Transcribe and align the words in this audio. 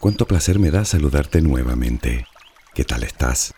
Cuánto 0.00 0.26
placer 0.26 0.58
me 0.58 0.70
da 0.70 0.86
saludarte 0.86 1.42
nuevamente. 1.42 2.26
¿Qué 2.72 2.86
tal 2.86 3.02
estás? 3.02 3.52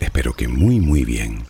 Espero 0.00 0.32
que 0.32 0.48
muy 0.48 0.80
muy 0.80 1.04
bien. 1.04 1.46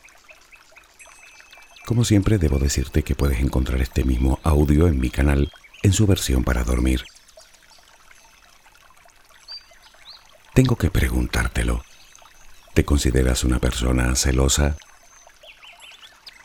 Como 1.86 2.04
siempre 2.04 2.38
debo 2.38 2.58
decirte 2.58 3.04
que 3.04 3.14
puedes 3.14 3.38
encontrar 3.38 3.80
este 3.80 4.02
mismo 4.02 4.40
audio 4.42 4.88
en 4.88 4.98
mi 4.98 5.08
canal 5.08 5.52
en 5.84 5.92
su 5.92 6.04
versión 6.04 6.42
para 6.42 6.64
dormir. 6.64 7.04
Tengo 10.52 10.74
que 10.74 10.90
preguntártelo. 10.90 11.84
¿Te 12.74 12.84
consideras 12.84 13.44
una 13.44 13.60
persona 13.60 14.16
celosa? 14.16 14.76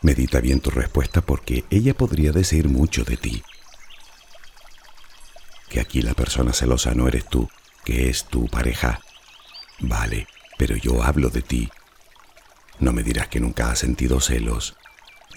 Medita 0.02 0.38
bien 0.38 0.60
tu 0.60 0.70
respuesta 0.70 1.22
porque 1.22 1.64
ella 1.70 1.92
podría 1.92 2.30
decir 2.30 2.68
mucho 2.68 3.02
de 3.02 3.16
ti 3.16 3.42
que 5.70 5.80
aquí 5.80 6.02
la 6.02 6.14
persona 6.14 6.52
celosa 6.52 6.92
no 6.94 7.06
eres 7.08 7.26
tú, 7.26 7.48
que 7.84 8.10
es 8.10 8.24
tu 8.24 8.48
pareja. 8.48 9.00
Vale, 9.78 10.26
pero 10.58 10.76
yo 10.76 11.02
hablo 11.02 11.30
de 11.30 11.42
ti. 11.42 11.70
No 12.80 12.92
me 12.92 13.04
dirás 13.04 13.28
que 13.28 13.40
nunca 13.40 13.70
has 13.70 13.78
sentido 13.78 14.20
celos. 14.20 14.76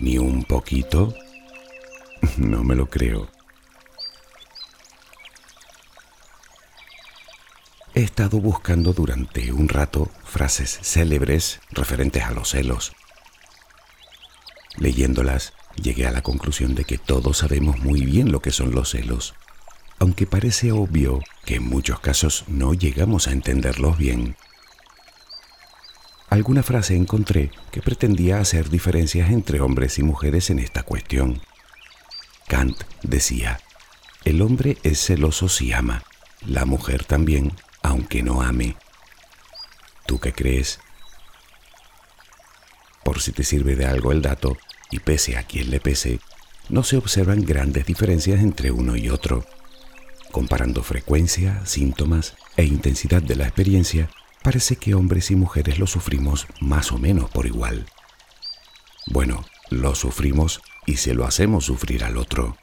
¿Ni 0.01 0.17
un 0.17 0.43
poquito? 0.43 1.15
No 2.37 2.63
me 2.63 2.73
lo 2.73 2.89
creo. 2.89 3.29
He 7.93 8.01
estado 8.01 8.39
buscando 8.39 8.93
durante 8.93 9.51
un 9.51 9.67
rato 9.67 10.09
frases 10.23 10.79
célebres 10.81 11.59
referentes 11.69 12.23
a 12.23 12.31
los 12.31 12.51
celos. 12.51 12.93
Leyéndolas, 14.77 15.51
llegué 15.75 16.07
a 16.07 16.11
la 16.11 16.21
conclusión 16.21 16.75
de 16.75 16.85
que 16.85 16.97
todos 16.97 17.39
sabemos 17.39 17.77
muy 17.79 18.05
bien 18.05 18.31
lo 18.31 18.41
que 18.41 18.51
son 18.51 18.73
los 18.73 18.91
celos 18.91 19.35
aunque 19.99 20.27
parece 20.27 20.71
obvio 20.71 21.21
que 21.45 21.55
en 21.55 21.63
muchos 21.63 21.99
casos 21.99 22.45
no 22.47 22.73
llegamos 22.73 23.27
a 23.27 23.31
entenderlos 23.31 23.97
bien. 23.97 24.35
Alguna 26.29 26.63
frase 26.63 26.95
encontré 26.95 27.51
que 27.71 27.81
pretendía 27.81 28.39
hacer 28.39 28.69
diferencias 28.69 29.29
entre 29.29 29.61
hombres 29.61 29.99
y 29.99 30.03
mujeres 30.03 30.49
en 30.49 30.59
esta 30.59 30.83
cuestión. 30.83 31.41
Kant 32.47 32.83
decía, 33.03 33.59
el 34.25 34.41
hombre 34.41 34.77
es 34.83 34.99
celoso 34.99 35.47
si 35.49 35.73
ama, 35.73 36.03
la 36.45 36.65
mujer 36.65 37.03
también, 37.03 37.53
aunque 37.83 38.23
no 38.23 38.41
ame. 38.41 38.75
¿Tú 40.05 40.19
qué 40.19 40.33
crees? 40.33 40.79
Por 43.03 43.21
si 43.21 43.31
te 43.31 43.43
sirve 43.43 43.75
de 43.75 43.85
algo 43.85 44.11
el 44.11 44.21
dato, 44.21 44.57
y 44.89 44.99
pese 44.99 45.37
a 45.37 45.43
quien 45.43 45.69
le 45.69 45.79
pese, 45.79 46.19
no 46.69 46.83
se 46.83 46.97
observan 46.97 47.43
grandes 47.45 47.85
diferencias 47.85 48.39
entre 48.39 48.71
uno 48.71 48.95
y 48.95 49.09
otro. 49.09 49.45
Comparando 50.33 50.81
frecuencia, 50.81 51.63
síntomas 51.63 52.33
e 52.57 52.63
intensidad 52.63 53.21
de 53.21 53.35
la 53.35 53.43
experiencia, 53.43 54.09
parece 54.41 54.77
que 54.77 54.95
hombres 54.95 55.29
y 55.29 55.35
mujeres 55.35 55.77
lo 55.77 55.85
sufrimos 55.85 56.47
más 56.59 56.91
o 56.91 56.97
menos 56.97 57.29
por 57.29 57.45
igual. 57.45 57.85
Bueno, 59.05 59.45
lo 59.69 59.93
sufrimos 59.93 60.59
y 60.87 60.97
se 60.97 61.13
lo 61.13 61.27
hacemos 61.27 61.65
sufrir 61.65 62.03
al 62.03 62.17
otro. 62.17 62.57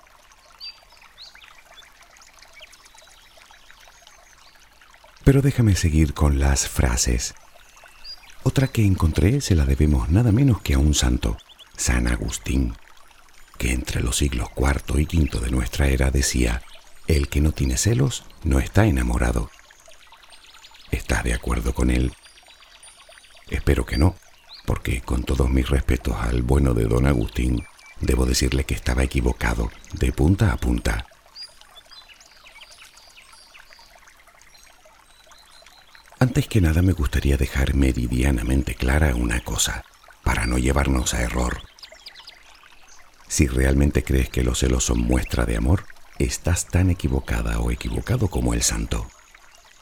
Pero 5.22 5.41
déjame 5.41 5.76
seguir 5.76 6.12
con 6.12 6.41
las 6.41 6.68
frases. 6.68 7.34
Otra 8.42 8.66
que 8.66 8.84
encontré 8.84 9.41
se 9.41 9.54
la 9.54 9.64
debemos 9.64 10.08
nada 10.08 10.32
menos 10.32 10.60
que 10.60 10.74
a 10.74 10.78
un 10.78 10.92
santo, 10.92 11.38
San 11.76 12.08
Agustín, 12.08 12.74
que 13.58 13.70
entre 13.70 14.02
los 14.02 14.16
siglos 14.16 14.48
IV 14.56 14.98
y 14.98 15.04
V 15.04 15.38
de 15.38 15.50
nuestra 15.52 15.86
era 15.86 16.10
decía, 16.10 16.62
el 17.06 17.28
que 17.28 17.40
no 17.40 17.52
tiene 17.52 17.76
celos 17.76 18.24
no 18.44 18.58
está 18.58 18.86
enamorado. 18.86 19.50
¿Estás 20.90 21.24
de 21.24 21.34
acuerdo 21.34 21.74
con 21.74 21.90
él? 21.90 22.12
Espero 23.48 23.84
que 23.84 23.98
no, 23.98 24.16
porque 24.66 25.00
con 25.00 25.25
todos 25.25 25.50
mis 25.50 25.69
respetos 25.69 26.16
al 26.16 26.42
bueno 26.42 26.75
de 26.75 26.84
don 26.84 27.06
Agustín, 27.06 27.66
debo 28.00 28.26
decirle 28.26 28.64
que 28.64 28.75
estaba 28.75 29.02
equivocado 29.02 29.70
de 29.92 30.12
punta 30.12 30.52
a 30.52 30.56
punta. 30.56 31.06
Antes 36.19 36.48
que 36.48 36.60
nada 36.60 36.82
me 36.82 36.92
gustaría 36.92 37.36
dejar 37.36 37.75
meridianamente 37.75 38.75
clara 38.75 39.14
una 39.14 39.41
cosa, 39.41 39.84
para 40.22 40.46
no 40.46 40.58
llevarnos 40.58 41.14
a 41.14 41.22
error. 41.22 41.62
Si 43.26 43.46
realmente 43.46 44.04
crees 44.04 44.28
que 44.28 44.44
los 44.44 44.58
celos 44.58 44.84
son 44.84 45.00
muestra 45.00 45.46
de 45.46 45.56
amor, 45.56 45.86
estás 46.25 46.66
tan 46.66 46.91
equivocada 46.91 47.60
o 47.60 47.70
equivocado 47.70 48.28
como 48.28 48.54
el 48.54 48.62
santo. 48.62 49.06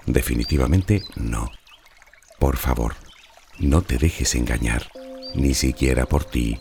Definitivamente 0.06 1.03
no. 1.16 1.50
Por 2.38 2.56
favor, 2.56 2.94
no 3.59 3.82
te 3.82 3.99
dejes 3.99 4.34
engañar, 4.34 4.91
ni 5.34 5.54
siquiera 5.54 6.06
por 6.06 6.25
ti. 6.25 6.60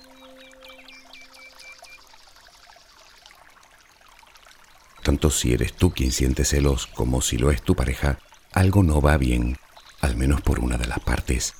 Tanto 5.03 5.29
si 5.29 5.53
eres 5.53 5.73
tú 5.73 5.91
quien 5.91 6.11
siente 6.11 6.43
celos 6.43 6.87
como 6.87 7.21
si 7.21 7.37
lo 7.37 7.51
es 7.51 7.61
tu 7.61 7.75
pareja, 7.75 8.19
algo 8.51 8.83
no 8.83 8.99
va 8.99 9.17
bien, 9.17 9.57
al 10.01 10.15
menos 10.17 10.41
por 10.41 10.59
una 10.59 10.77
de 10.77 10.87
las 10.87 10.99
partes. 10.99 11.53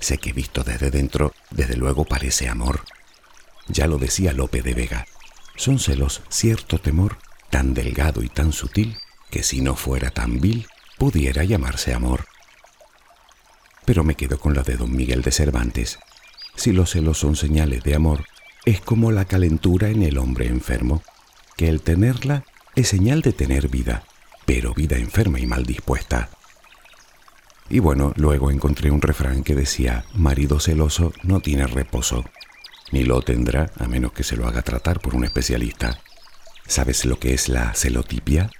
Sé 0.00 0.18
que 0.18 0.32
visto 0.32 0.62
desde 0.62 0.90
dentro, 0.90 1.34
desde 1.50 1.76
luego 1.76 2.04
parece 2.04 2.48
amor. 2.48 2.84
Ya 3.66 3.86
lo 3.86 3.98
decía 3.98 4.32
Lope 4.32 4.62
de 4.62 4.74
Vega 4.74 5.06
son 5.58 5.80
celos 5.80 6.22
cierto 6.28 6.78
temor 6.78 7.18
tan 7.50 7.74
delgado 7.74 8.22
y 8.22 8.28
tan 8.28 8.52
sutil 8.52 8.96
que 9.30 9.42
si 9.42 9.60
no 9.60 9.74
fuera 9.74 10.10
tan 10.10 10.40
vil 10.40 10.68
pudiera 10.98 11.44
llamarse 11.44 11.92
amor. 11.92 12.26
Pero 13.84 14.04
me 14.04 14.14
quedo 14.14 14.38
con 14.38 14.54
la 14.54 14.62
de 14.62 14.76
don 14.76 14.94
Miguel 14.94 15.22
de 15.22 15.32
Cervantes. 15.32 15.98
Si 16.54 16.72
los 16.72 16.90
celos 16.90 17.18
son 17.18 17.34
señales 17.34 17.82
de 17.82 17.94
amor, 17.94 18.24
es 18.64 18.80
como 18.80 19.10
la 19.10 19.24
calentura 19.24 19.88
en 19.88 20.02
el 20.02 20.18
hombre 20.18 20.46
enfermo, 20.46 21.02
que 21.56 21.68
el 21.68 21.82
tenerla 21.82 22.44
es 22.76 22.88
señal 22.88 23.22
de 23.22 23.32
tener 23.32 23.68
vida, 23.68 24.04
pero 24.46 24.74
vida 24.74 24.96
enferma 24.96 25.40
y 25.40 25.46
mal 25.46 25.64
dispuesta. 25.64 26.30
Y 27.68 27.80
bueno, 27.80 28.12
luego 28.16 28.50
encontré 28.50 28.90
un 28.90 29.02
refrán 29.02 29.42
que 29.42 29.56
decía, 29.56 30.04
marido 30.14 30.60
celoso 30.60 31.12
no 31.24 31.40
tiene 31.40 31.66
reposo 31.66 32.24
ni 32.90 33.04
lo 33.04 33.20
tendrá 33.22 33.70
a 33.78 33.86
menos 33.86 34.12
que 34.12 34.24
se 34.24 34.36
lo 34.36 34.46
haga 34.46 34.62
tratar 34.62 35.00
por 35.00 35.14
un 35.14 35.24
especialista. 35.24 36.00
¿Sabes 36.66 37.04
lo 37.04 37.18
que 37.18 37.34
es 37.34 37.48
la 37.48 37.74
celotipia? 37.74 38.50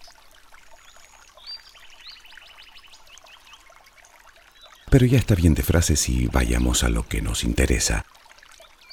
Pero 4.90 5.04
ya 5.06 5.18
está 5.18 5.34
bien 5.34 5.54
de 5.54 5.62
frases 5.62 6.08
y 6.08 6.26
vayamos 6.26 6.82
a 6.82 6.88
lo 6.88 7.06
que 7.06 7.20
nos 7.20 7.44
interesa. 7.44 8.06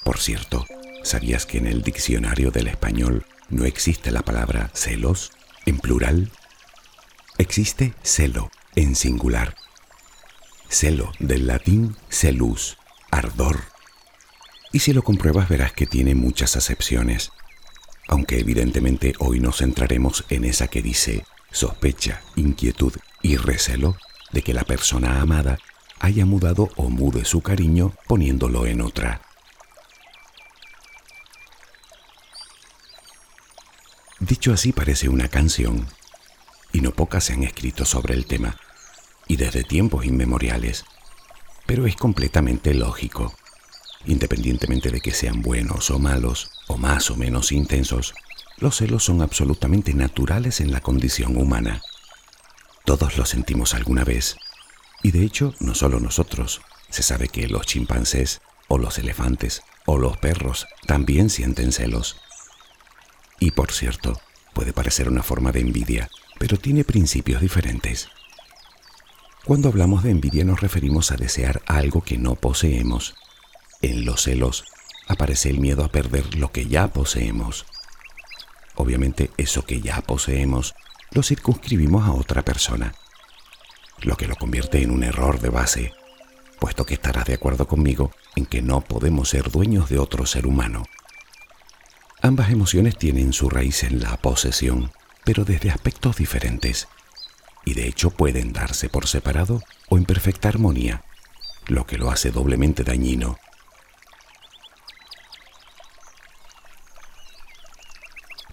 Por 0.03 0.19
cierto, 0.19 0.65
¿sabías 1.03 1.45
que 1.45 1.57
en 1.57 1.67
el 1.67 1.81
diccionario 1.81 2.51
del 2.51 2.67
español 2.67 3.25
no 3.49 3.65
existe 3.65 4.11
la 4.11 4.21
palabra 4.21 4.71
celos 4.73 5.31
en 5.65 5.79
plural? 5.79 6.31
Existe 7.37 7.93
celo 8.03 8.51
en 8.75 8.95
singular. 8.95 9.55
Celo 10.67 11.11
del 11.19 11.47
latín 11.47 11.95
celus, 12.09 12.77
ardor 13.11 13.74
y 14.75 14.79
si 14.79 14.91
lo 14.91 15.03
compruebas 15.03 15.47
verás 15.47 15.71
que 15.71 15.85
tiene 15.85 16.15
muchas 16.15 16.57
acepciones, 16.57 17.31
aunque 18.09 18.39
evidentemente 18.39 19.13
hoy 19.19 19.39
nos 19.39 19.59
centraremos 19.59 20.25
en 20.27 20.43
esa 20.43 20.67
que 20.67 20.81
dice 20.81 21.25
sospecha, 21.49 22.21
inquietud 22.35 22.91
y 23.21 23.37
recelo 23.37 23.95
de 24.33 24.41
que 24.41 24.53
la 24.53 24.65
persona 24.65 25.21
amada 25.21 25.59
haya 26.01 26.25
mudado 26.25 26.71
o 26.75 26.89
mude 26.89 27.23
su 27.23 27.39
cariño 27.39 27.93
poniéndolo 28.05 28.65
en 28.65 28.81
otra. 28.81 29.21
Dicho 34.19 34.51
así 34.51 34.73
parece 34.73 35.07
una 35.07 35.29
canción, 35.29 35.87
y 36.73 36.81
no 36.81 36.91
pocas 36.91 37.23
se 37.23 37.31
han 37.31 37.43
escrito 37.43 37.85
sobre 37.85 38.13
el 38.13 38.25
tema, 38.25 38.57
y 39.25 39.37
desde 39.37 39.63
tiempos 39.63 40.03
inmemoriales, 40.03 40.83
pero 41.65 41.87
es 41.87 41.95
completamente 41.95 42.73
lógico 42.73 43.33
Independientemente 44.07 44.91
de 44.91 45.01
que 45.01 45.11
sean 45.11 45.41
buenos 45.41 45.89
o 45.89 45.97
malos, 45.97 46.51
o 46.67 46.77
más 46.77 47.09
o 47.09 47.15
menos 47.15 47.51
intensos, 47.51 48.13
los 48.57 48.77
celos 48.77 49.03
son 49.03 49.21
absolutamente 49.21 49.93
naturales 49.93 50.61
en 50.61 50.71
la 50.71 50.79
condición 50.79 51.37
humana. 51.37 51.81
Todos 52.85 53.17
los 53.17 53.29
sentimos 53.29 53.73
alguna 53.73 54.03
vez. 54.03 54.37
Y 55.01 55.11
de 55.11 55.23
hecho, 55.23 55.55
no 55.59 55.73
solo 55.73 55.99
nosotros. 55.99 56.61
Se 56.89 57.01
sabe 57.01 57.29
que 57.29 57.47
los 57.47 57.65
chimpancés, 57.65 58.41
o 58.67 58.77
los 58.77 58.99
elefantes, 58.99 59.63
o 59.85 59.97
los 59.97 60.17
perros 60.17 60.67
también 60.85 61.29
sienten 61.29 61.71
celos. 61.71 62.17
Y 63.39 63.51
por 63.51 63.71
cierto, 63.71 64.19
puede 64.53 64.71
parecer 64.71 65.09
una 65.09 65.23
forma 65.23 65.51
de 65.51 65.61
envidia, 65.61 66.09
pero 66.39 66.57
tiene 66.57 66.83
principios 66.83 67.41
diferentes. 67.41 68.07
Cuando 69.45 69.69
hablamos 69.69 70.03
de 70.03 70.11
envidia 70.11 70.45
nos 70.45 70.61
referimos 70.61 71.11
a 71.11 71.17
desear 71.17 71.61
algo 71.65 72.01
que 72.01 72.17
no 72.17 72.35
poseemos 72.35 73.15
en 73.81 74.05
los 74.05 74.23
celos 74.23 74.65
aparece 75.07 75.49
el 75.49 75.59
miedo 75.59 75.83
a 75.83 75.89
perder 75.89 76.35
lo 76.35 76.51
que 76.51 76.65
ya 76.65 76.87
poseemos. 76.87 77.65
Obviamente 78.75 79.31
eso 79.37 79.65
que 79.65 79.81
ya 79.81 80.01
poseemos 80.01 80.75
lo 81.11 81.23
circunscribimos 81.23 82.05
a 82.05 82.11
otra 82.11 82.43
persona, 82.43 82.93
lo 84.01 84.17
que 84.17 84.27
lo 84.27 84.35
convierte 84.35 84.81
en 84.81 84.91
un 84.91 85.03
error 85.03 85.39
de 85.39 85.49
base, 85.49 85.93
puesto 86.59 86.85
que 86.85 86.95
estarás 86.95 87.25
de 87.25 87.35
acuerdo 87.35 87.67
conmigo 87.67 88.11
en 88.35 88.45
que 88.45 88.61
no 88.61 88.81
podemos 88.81 89.29
ser 89.29 89.49
dueños 89.51 89.89
de 89.89 89.99
otro 89.99 90.25
ser 90.25 90.45
humano. 90.45 90.85
Ambas 92.21 92.49
emociones 92.49 92.97
tienen 92.97 93.33
su 93.33 93.49
raíz 93.49 93.83
en 93.83 94.01
la 94.01 94.17
posesión, 94.17 94.91
pero 95.23 95.45
desde 95.45 95.69
aspectos 95.69 96.17
diferentes, 96.17 96.87
y 97.65 97.73
de 97.73 97.87
hecho 97.87 98.09
pueden 98.09 98.51
darse 98.51 98.89
por 98.89 99.07
separado 99.07 99.61
o 99.89 99.97
en 99.97 100.05
perfecta 100.05 100.49
armonía, 100.49 101.03
lo 101.67 101.85
que 101.85 101.97
lo 101.97 102.11
hace 102.11 102.31
doblemente 102.31 102.83
dañino. 102.83 103.37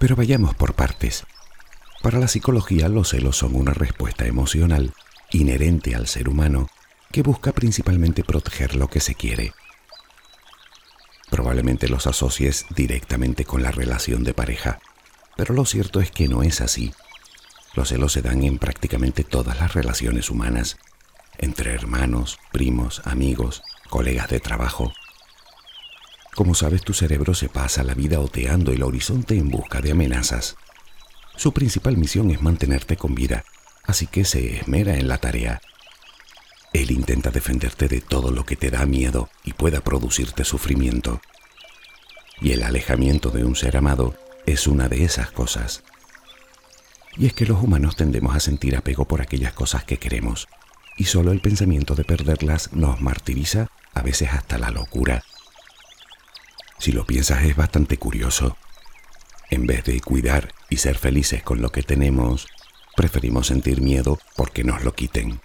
Pero 0.02 0.16
vayamos 0.16 0.56
por 0.56 0.75
partes. 0.75 1.22
Para 2.02 2.19
la 2.19 2.26
psicología 2.26 2.88
los 2.88 3.10
celos 3.10 3.37
son 3.37 3.54
una 3.54 3.72
respuesta 3.72 4.26
emocional 4.26 4.94
inherente 5.31 5.94
al 5.94 6.08
ser 6.08 6.28
humano 6.28 6.69
que 7.12 7.22
busca 7.22 7.52
principalmente 7.52 8.25
proteger 8.25 8.75
lo 8.75 8.88
que 8.88 8.99
se 8.99 9.14
quiere. 9.14 9.52
Probablemente 11.31 11.88
los 11.88 12.08
asocies 12.08 12.66
directamente 12.75 13.44
con 13.44 13.62
la 13.62 13.70
relación 13.70 14.25
de 14.25 14.34
pareja, 14.34 14.81
pero 15.37 15.54
lo 15.54 15.64
cierto 15.66 16.00
es 16.00 16.10
que 16.10 16.26
no 16.26 16.43
es 16.43 16.60
así. 16.60 16.93
Los 17.75 17.90
celos 17.90 18.12
se 18.12 18.22
dan 18.22 18.43
en 18.43 18.58
prácticamente 18.58 19.22
todas 19.22 19.60
las 19.60 19.72
relaciones 19.72 20.31
humanas, 20.31 20.78
entre 21.38 21.75
hermanos, 21.75 22.40
primos, 22.50 23.02
amigos, 23.05 23.62
colegas 23.88 24.28
de 24.31 24.40
trabajo. 24.40 24.93
Como 26.34 26.55
sabes, 26.55 26.81
tu 26.81 26.94
cerebro 26.94 27.34
se 27.34 27.50
pasa 27.50 27.84
la 27.84 27.93
vida 27.93 28.19
oteando 28.19 28.73
el 28.73 28.82
horizonte 28.82 29.37
en 29.37 29.50
busca 29.50 29.82
de 29.82 29.90
amenazas. 29.90 30.56
Su 31.37 31.52
principal 31.52 31.99
misión 31.99 32.31
es 32.31 32.40
mantenerte 32.40 32.96
con 32.96 33.14
vida, 33.14 33.44
así 33.84 34.06
que 34.06 34.25
se 34.25 34.56
esmera 34.56 34.96
en 34.96 35.08
la 35.08 35.19
tarea. 35.19 35.61
Él 36.73 36.90
intenta 36.90 37.31
defenderte 37.31 37.87
de 37.87 38.00
todo 38.00 38.31
lo 38.31 38.46
que 38.46 38.56
te 38.56 38.70
da 38.70 38.87
miedo 38.87 39.29
y 39.44 39.52
pueda 39.52 39.82
producirte 39.82 40.44
sufrimiento. 40.44 41.20
Y 42.40 42.52
el 42.52 42.62
alejamiento 42.62 43.31
de 43.31 43.44
un 43.44 43.55
ser 43.55 43.76
amado 43.76 44.14
es 44.46 44.67
una 44.67 44.88
de 44.88 45.05
esas 45.05 45.31
cosas. 45.31 45.84
Y 47.19 47.26
es 47.26 47.34
que 47.34 47.44
los 47.44 47.62
humanos 47.62 47.94
tendemos 47.94 48.34
a 48.34 48.40
sentir 48.40 48.75
apego 48.75 49.06
por 49.06 49.20
aquellas 49.20 49.52
cosas 49.52 49.84
que 49.84 49.99
queremos, 49.99 50.49
y 50.96 51.05
solo 51.05 51.31
el 51.31 51.43
pensamiento 51.43 51.94
de 51.94 52.05
perderlas 52.05 52.73
nos 52.73 53.02
martiriza, 53.02 53.69
a 53.93 54.00
veces 54.00 54.31
hasta 54.32 54.56
la 54.56 54.70
locura. 54.70 55.23
Si 56.82 56.90
lo 56.90 57.06
piensas 57.06 57.44
es 57.44 57.55
bastante 57.55 57.96
curioso. 57.96 58.56
En 59.50 59.69
vez 59.69 59.84
de 59.84 60.00
cuidar 60.00 60.52
y 60.69 60.79
ser 60.79 60.99
felices 60.99 61.40
con 61.40 61.62
lo 61.62 61.70
que 61.70 61.84
tenemos, 61.84 62.49
preferimos 62.96 63.46
sentir 63.46 63.81
miedo 63.81 64.19
porque 64.34 64.64
nos 64.64 64.82
lo 64.82 64.93
quiten. 64.93 65.40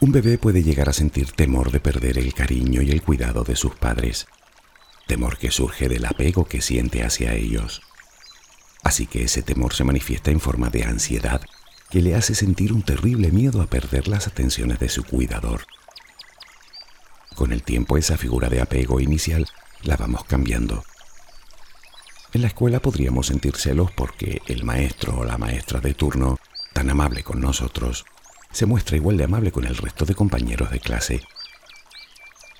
Un 0.00 0.10
bebé 0.10 0.36
puede 0.36 0.64
llegar 0.64 0.88
a 0.88 0.92
sentir 0.92 1.30
temor 1.30 1.70
de 1.70 1.78
perder 1.78 2.18
el 2.18 2.34
cariño 2.34 2.82
y 2.82 2.90
el 2.90 3.02
cuidado 3.02 3.44
de 3.44 3.54
sus 3.54 3.76
padres, 3.76 4.26
temor 5.06 5.38
que 5.38 5.52
surge 5.52 5.88
del 5.88 6.06
apego 6.06 6.46
que 6.46 6.60
siente 6.60 7.04
hacia 7.04 7.34
ellos. 7.34 7.82
Así 8.82 9.06
que 9.06 9.22
ese 9.22 9.42
temor 9.42 9.74
se 9.74 9.84
manifiesta 9.84 10.32
en 10.32 10.40
forma 10.40 10.70
de 10.70 10.82
ansiedad 10.82 11.40
que 11.88 12.02
le 12.02 12.16
hace 12.16 12.34
sentir 12.34 12.72
un 12.72 12.82
terrible 12.82 13.30
miedo 13.30 13.62
a 13.62 13.66
perder 13.66 14.08
las 14.08 14.26
atenciones 14.26 14.80
de 14.80 14.88
su 14.88 15.04
cuidador. 15.04 15.66
Con 17.34 17.52
el 17.52 17.62
tiempo 17.62 17.96
esa 17.96 18.16
figura 18.16 18.48
de 18.48 18.60
apego 18.60 19.00
inicial 19.00 19.46
la 19.82 19.96
vamos 19.96 20.24
cambiando. 20.24 20.84
En 22.32 22.42
la 22.42 22.48
escuela 22.48 22.80
podríamos 22.80 23.26
sentir 23.26 23.56
celos 23.56 23.90
porque 23.92 24.40
el 24.46 24.64
maestro 24.64 25.18
o 25.18 25.24
la 25.24 25.38
maestra 25.38 25.80
de 25.80 25.94
turno, 25.94 26.38
tan 26.72 26.88
amable 26.88 27.22
con 27.22 27.40
nosotros, 27.40 28.04
se 28.52 28.66
muestra 28.66 28.96
igual 28.96 29.16
de 29.16 29.24
amable 29.24 29.52
con 29.52 29.64
el 29.64 29.76
resto 29.76 30.04
de 30.04 30.14
compañeros 30.14 30.70
de 30.70 30.80
clase. 30.80 31.22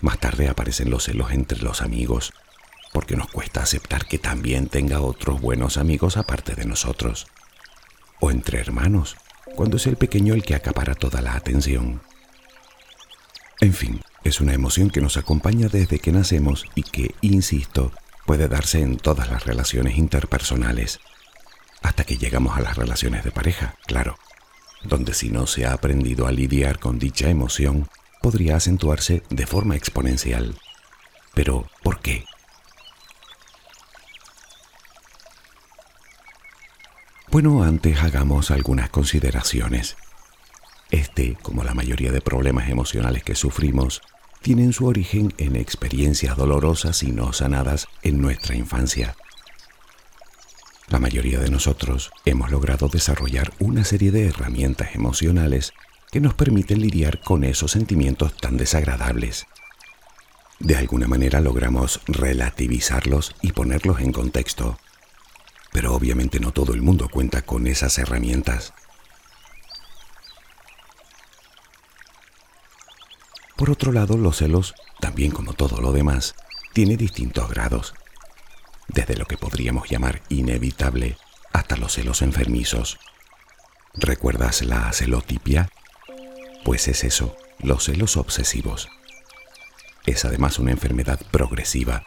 Más 0.00 0.19
tarde 0.19 0.48
aparecen 0.48 0.90
los 0.90 1.04
celos 1.04 1.30
entre 1.32 1.62
los 1.62 1.80
amigos, 1.80 2.32
porque 2.92 3.16
nos 3.16 3.28
cuesta 3.28 3.62
aceptar 3.62 4.06
que 4.06 4.19
también 4.19 4.69
tenga 4.69 5.00
otros 5.00 5.40
buenos 5.40 5.76
amigos 5.76 6.16
aparte 6.16 6.54
de 6.54 6.66
nosotros. 6.66 7.26
O 8.20 8.30
entre 8.30 8.58
hermanos, 8.58 9.16
cuando 9.54 9.76
es 9.76 9.86
el 9.86 9.96
pequeño 9.96 10.34
el 10.34 10.42
que 10.42 10.54
acapara 10.54 10.94
toda 10.94 11.22
la 11.22 11.34
atención. 11.34 12.02
En 13.60 13.72
fin, 13.72 14.02
es 14.24 14.40
una 14.40 14.54
emoción 14.54 14.90
que 14.90 15.00
nos 15.00 15.16
acompaña 15.16 15.69
desde 15.69 15.98
que 15.98 16.12
nacemos 16.12 16.66
y 16.74 16.82
que, 16.82 17.14
insisto, 17.20 17.92
puede 18.26 18.48
darse 18.48 18.80
en 18.80 18.96
todas 18.96 19.28
las 19.30 19.44
relaciones 19.44 19.98
interpersonales, 19.98 21.00
hasta 21.82 22.04
que 22.04 22.16
llegamos 22.16 22.56
a 22.56 22.60
las 22.60 22.76
relaciones 22.76 23.24
de 23.24 23.32
pareja, 23.32 23.74
claro, 23.86 24.16
donde 24.84 25.14
si 25.14 25.30
no 25.30 25.46
se 25.46 25.66
ha 25.66 25.72
aprendido 25.72 26.26
a 26.26 26.32
lidiar 26.32 26.78
con 26.78 26.98
dicha 26.98 27.28
emoción, 27.28 27.88
podría 28.20 28.56
acentuarse 28.56 29.22
de 29.30 29.46
forma 29.46 29.76
exponencial. 29.76 30.56
Pero, 31.34 31.66
¿por 31.82 32.00
qué? 32.00 32.24
Bueno, 37.30 37.62
antes 37.64 37.98
hagamos 38.02 38.50
algunas 38.50 38.90
consideraciones. 38.90 39.96
Este, 40.92 41.36
como 41.42 41.64
la 41.64 41.74
mayoría 41.74 42.12
de 42.12 42.20
problemas 42.20 42.68
emocionales 42.68 43.24
que 43.24 43.34
sufrimos, 43.34 44.02
tienen 44.42 44.72
su 44.72 44.86
origen 44.86 45.34
en 45.38 45.56
experiencias 45.56 46.36
dolorosas 46.36 47.02
y 47.02 47.10
no 47.10 47.32
sanadas 47.32 47.88
en 48.02 48.20
nuestra 48.20 48.54
infancia. 48.54 49.16
La 50.88 51.00
mayoría 51.00 51.40
de 51.40 51.50
nosotros 51.50 52.12
hemos 52.24 52.52
logrado 52.52 52.88
desarrollar 52.88 53.52
una 53.58 53.84
serie 53.84 54.12
de 54.12 54.28
herramientas 54.28 54.94
emocionales 54.94 55.72
que 56.12 56.20
nos 56.20 56.34
permiten 56.34 56.80
lidiar 56.80 57.20
con 57.20 57.42
esos 57.42 57.72
sentimientos 57.72 58.36
tan 58.36 58.56
desagradables. 58.56 59.46
De 60.60 60.76
alguna 60.76 61.08
manera 61.08 61.40
logramos 61.40 62.00
relativizarlos 62.06 63.34
y 63.42 63.50
ponerlos 63.50 64.00
en 64.00 64.12
contexto 64.12 64.78
pero 65.72 65.94
obviamente 65.94 66.38
no 66.38 66.52
todo 66.52 66.74
el 66.74 66.82
mundo 66.82 67.08
cuenta 67.08 67.42
con 67.42 67.66
esas 67.66 67.98
herramientas. 67.98 68.74
Por 73.56 73.70
otro 73.70 73.93
lado, 73.93 74.16
los 74.16 74.38
celos, 74.38 74.75
también 75.00 75.31
como 75.31 75.52
todo 75.52 75.81
lo 75.81 75.93
demás, 75.93 76.34
tiene 76.72 76.96
distintos 76.96 77.49
grados, 77.50 77.94
desde 78.88 79.17
lo 79.17 79.26
que 79.26 79.36
podríamos 79.36 79.88
llamar 79.88 80.22
inevitable 80.29 81.17
hasta 81.53 81.76
los 81.76 81.93
celos 81.93 82.22
enfermizos. 82.22 82.98
¿Recuerdas 83.94 84.62
la 84.62 84.91
celotipia? 84.93 85.70
Pues 86.65 86.88
es 86.88 87.05
eso, 87.05 87.36
los 87.60 87.84
celos 87.84 88.17
obsesivos. 88.17 88.88
Es 90.06 90.24
además 90.24 90.58
una 90.58 90.72
enfermedad 90.72 91.20
progresiva, 91.31 92.05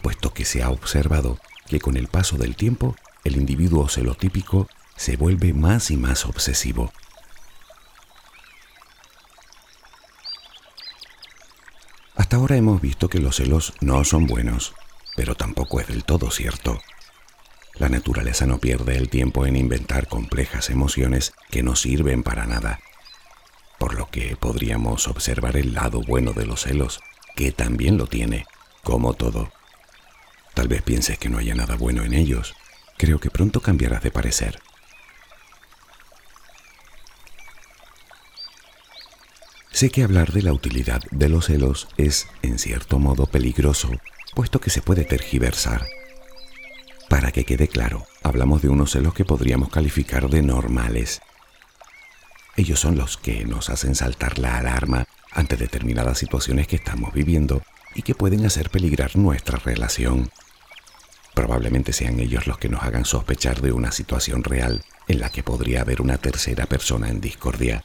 puesto 0.00 0.32
que 0.32 0.44
se 0.44 0.62
ha 0.62 0.70
observado 0.70 1.38
que 1.66 1.80
con 1.80 1.96
el 1.96 2.08
paso 2.08 2.36
del 2.36 2.56
tiempo 2.56 2.96
el 3.24 3.36
individuo 3.36 3.88
celotípico 3.88 4.68
se 4.96 5.16
vuelve 5.16 5.52
más 5.52 5.90
y 5.90 5.96
más 5.96 6.24
obsesivo. 6.24 6.92
Ahora 12.34 12.56
hemos 12.56 12.80
visto 12.80 13.08
que 13.08 13.20
los 13.20 13.36
celos 13.36 13.74
no 13.80 14.02
son 14.04 14.26
buenos, 14.26 14.74
pero 15.14 15.36
tampoco 15.36 15.80
es 15.80 15.86
del 15.86 16.04
todo 16.04 16.32
cierto. 16.32 16.80
La 17.74 17.88
naturaleza 17.88 18.44
no 18.44 18.58
pierde 18.58 18.96
el 18.96 19.08
tiempo 19.08 19.46
en 19.46 19.54
inventar 19.54 20.08
complejas 20.08 20.68
emociones 20.68 21.32
que 21.50 21.62
no 21.62 21.76
sirven 21.76 22.24
para 22.24 22.44
nada, 22.46 22.80
por 23.78 23.94
lo 23.94 24.10
que 24.10 24.36
podríamos 24.36 25.06
observar 25.06 25.56
el 25.56 25.74
lado 25.74 26.00
bueno 26.02 26.32
de 26.32 26.44
los 26.44 26.62
celos, 26.62 27.00
que 27.36 27.52
también 27.52 27.98
lo 27.98 28.08
tiene, 28.08 28.46
como 28.82 29.14
todo. 29.14 29.52
Tal 30.54 30.66
vez 30.66 30.82
pienses 30.82 31.18
que 31.18 31.28
no 31.28 31.38
haya 31.38 31.54
nada 31.54 31.76
bueno 31.76 32.02
en 32.02 32.14
ellos, 32.14 32.54
Creo 32.96 33.18
que 33.18 33.30
pronto 33.30 33.60
cambiarás 33.60 34.02
de 34.02 34.10
parecer. 34.10 34.60
Sé 39.74 39.90
que 39.90 40.04
hablar 40.04 40.32
de 40.32 40.42
la 40.42 40.52
utilidad 40.52 41.02
de 41.10 41.28
los 41.28 41.46
celos 41.46 41.88
es, 41.96 42.28
en 42.42 42.60
cierto 42.60 43.00
modo, 43.00 43.26
peligroso, 43.26 43.90
puesto 44.32 44.60
que 44.60 44.70
se 44.70 44.82
puede 44.82 45.02
tergiversar. 45.02 45.84
Para 47.08 47.32
que 47.32 47.42
quede 47.42 47.66
claro, 47.66 48.06
hablamos 48.22 48.62
de 48.62 48.68
unos 48.68 48.92
celos 48.92 49.14
que 49.14 49.24
podríamos 49.24 49.70
calificar 49.70 50.30
de 50.30 50.42
normales. 50.42 51.22
Ellos 52.56 52.78
son 52.78 52.96
los 52.96 53.16
que 53.16 53.44
nos 53.46 53.68
hacen 53.68 53.96
saltar 53.96 54.38
la 54.38 54.58
alarma 54.58 55.08
ante 55.32 55.56
determinadas 55.56 56.18
situaciones 56.18 56.68
que 56.68 56.76
estamos 56.76 57.12
viviendo 57.12 57.60
y 57.96 58.02
que 58.02 58.14
pueden 58.14 58.46
hacer 58.46 58.70
peligrar 58.70 59.16
nuestra 59.16 59.58
relación. 59.58 60.30
Probablemente 61.34 61.92
sean 61.92 62.20
ellos 62.20 62.46
los 62.46 62.58
que 62.58 62.68
nos 62.68 62.84
hagan 62.84 63.04
sospechar 63.04 63.60
de 63.60 63.72
una 63.72 63.90
situación 63.90 64.44
real 64.44 64.84
en 65.08 65.18
la 65.18 65.30
que 65.30 65.42
podría 65.42 65.80
haber 65.80 66.00
una 66.00 66.18
tercera 66.18 66.66
persona 66.66 67.08
en 67.08 67.20
discordia. 67.20 67.84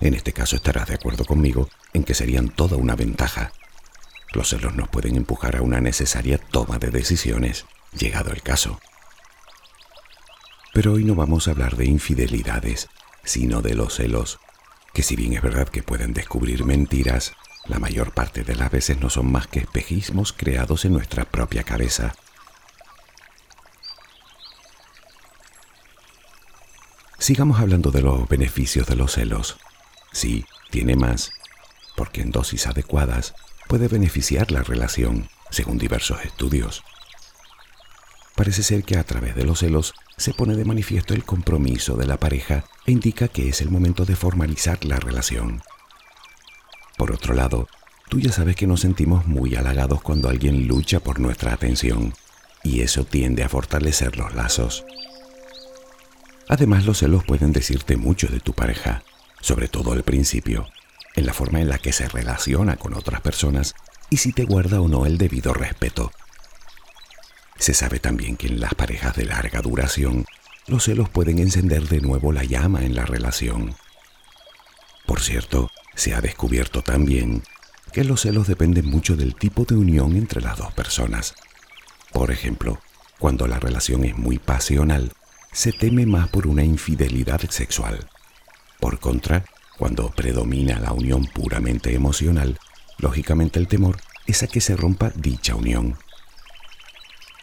En 0.00 0.14
este 0.14 0.32
caso 0.32 0.56
estarás 0.56 0.88
de 0.88 0.94
acuerdo 0.94 1.24
conmigo 1.24 1.68
en 1.92 2.04
que 2.04 2.14
serían 2.14 2.48
toda 2.48 2.76
una 2.76 2.96
ventaja. 2.96 3.52
Los 4.32 4.50
celos 4.50 4.74
nos 4.74 4.88
pueden 4.88 5.16
empujar 5.16 5.56
a 5.56 5.62
una 5.62 5.80
necesaria 5.80 6.38
toma 6.38 6.78
de 6.78 6.90
decisiones. 6.90 7.64
llegado 7.96 8.30
el 8.30 8.42
caso. 8.42 8.78
Pero 10.74 10.92
hoy 10.92 11.04
no 11.04 11.14
vamos 11.14 11.48
a 11.48 11.52
hablar 11.52 11.76
de 11.76 11.86
infidelidades, 11.86 12.88
sino 13.24 13.62
de 13.62 13.74
los 13.74 13.94
celos, 13.94 14.38
que 14.92 15.02
si 15.02 15.16
bien 15.16 15.32
es 15.32 15.40
verdad 15.40 15.68
que 15.68 15.82
pueden 15.82 16.12
descubrir 16.12 16.64
mentiras, 16.66 17.32
la 17.66 17.78
mayor 17.78 18.12
parte 18.12 18.44
de 18.44 18.54
las 18.54 18.70
veces 18.70 19.00
no 19.00 19.08
son 19.08 19.32
más 19.32 19.46
que 19.46 19.60
espejismos 19.60 20.34
creados 20.34 20.84
en 20.84 20.92
nuestra 20.92 21.24
propia 21.24 21.62
cabeza. 21.62 22.14
Sigamos 27.18 27.58
hablando 27.60 27.90
de 27.90 28.02
los 28.02 28.28
beneficios 28.28 28.86
de 28.86 28.96
los 28.96 29.14
celos. 29.14 29.56
Sí, 30.16 30.46
tiene 30.70 30.96
más, 30.96 31.30
porque 31.94 32.22
en 32.22 32.30
dosis 32.30 32.66
adecuadas 32.66 33.34
puede 33.68 33.86
beneficiar 33.86 34.50
la 34.50 34.62
relación, 34.62 35.28
según 35.50 35.76
diversos 35.76 36.24
estudios. 36.24 36.82
Parece 38.34 38.62
ser 38.62 38.82
que 38.84 38.96
a 38.96 39.04
través 39.04 39.34
de 39.34 39.44
los 39.44 39.58
celos 39.58 39.92
se 40.16 40.32
pone 40.32 40.56
de 40.56 40.64
manifiesto 40.64 41.12
el 41.12 41.22
compromiso 41.22 41.96
de 41.96 42.06
la 42.06 42.16
pareja 42.16 42.64
e 42.86 42.92
indica 42.92 43.28
que 43.28 43.50
es 43.50 43.60
el 43.60 43.68
momento 43.68 44.06
de 44.06 44.16
formalizar 44.16 44.86
la 44.86 44.96
relación. 44.96 45.60
Por 46.96 47.12
otro 47.12 47.34
lado, 47.34 47.68
tú 48.08 48.18
ya 48.18 48.32
sabes 48.32 48.56
que 48.56 48.66
nos 48.66 48.80
sentimos 48.80 49.26
muy 49.26 49.54
halagados 49.54 50.00
cuando 50.00 50.30
alguien 50.30 50.66
lucha 50.66 50.98
por 50.98 51.20
nuestra 51.20 51.52
atención, 51.52 52.14
y 52.62 52.80
eso 52.80 53.04
tiende 53.04 53.44
a 53.44 53.50
fortalecer 53.50 54.16
los 54.16 54.34
lazos. 54.34 54.82
Además, 56.48 56.86
los 56.86 57.00
celos 57.00 57.22
pueden 57.22 57.52
decirte 57.52 57.98
mucho 57.98 58.28
de 58.28 58.40
tu 58.40 58.54
pareja, 58.54 59.02
sobre 59.46 59.68
todo 59.68 59.92
al 59.92 60.02
principio, 60.02 60.66
en 61.14 61.24
la 61.24 61.32
forma 61.32 61.60
en 61.60 61.68
la 61.68 61.78
que 61.78 61.92
se 61.92 62.08
relaciona 62.08 62.74
con 62.74 62.94
otras 62.94 63.20
personas 63.20 63.76
y 64.10 64.16
si 64.16 64.32
te 64.32 64.42
guarda 64.42 64.80
o 64.80 64.88
no 64.88 65.06
el 65.06 65.18
debido 65.18 65.54
respeto. 65.54 66.10
Se 67.56 67.72
sabe 67.72 68.00
también 68.00 68.36
que 68.36 68.48
en 68.48 68.58
las 68.58 68.74
parejas 68.74 69.14
de 69.14 69.24
larga 69.24 69.62
duración, 69.62 70.24
los 70.66 70.82
celos 70.82 71.08
pueden 71.10 71.38
encender 71.38 71.86
de 71.86 72.00
nuevo 72.00 72.32
la 72.32 72.42
llama 72.42 72.84
en 72.84 72.96
la 72.96 73.06
relación. 73.06 73.76
Por 75.06 75.20
cierto, 75.20 75.70
se 75.94 76.12
ha 76.12 76.20
descubierto 76.20 76.82
también 76.82 77.44
que 77.92 78.02
los 78.02 78.22
celos 78.22 78.48
dependen 78.48 78.90
mucho 78.90 79.14
del 79.14 79.36
tipo 79.36 79.64
de 79.64 79.76
unión 79.76 80.16
entre 80.16 80.40
las 80.40 80.58
dos 80.58 80.72
personas. 80.72 81.36
Por 82.12 82.32
ejemplo, 82.32 82.80
cuando 83.20 83.46
la 83.46 83.60
relación 83.60 84.04
es 84.06 84.18
muy 84.18 84.40
pasional, 84.40 85.12
se 85.52 85.70
teme 85.70 86.04
más 86.04 86.30
por 86.30 86.48
una 86.48 86.64
infidelidad 86.64 87.48
sexual. 87.48 88.08
Por 88.80 88.98
contra, 88.98 89.44
cuando 89.78 90.10
predomina 90.10 90.78
la 90.78 90.92
unión 90.92 91.26
puramente 91.26 91.94
emocional, 91.94 92.58
lógicamente 92.98 93.58
el 93.58 93.68
temor 93.68 93.98
es 94.26 94.42
a 94.42 94.46
que 94.46 94.60
se 94.60 94.76
rompa 94.76 95.12
dicha 95.14 95.54
unión. 95.54 95.98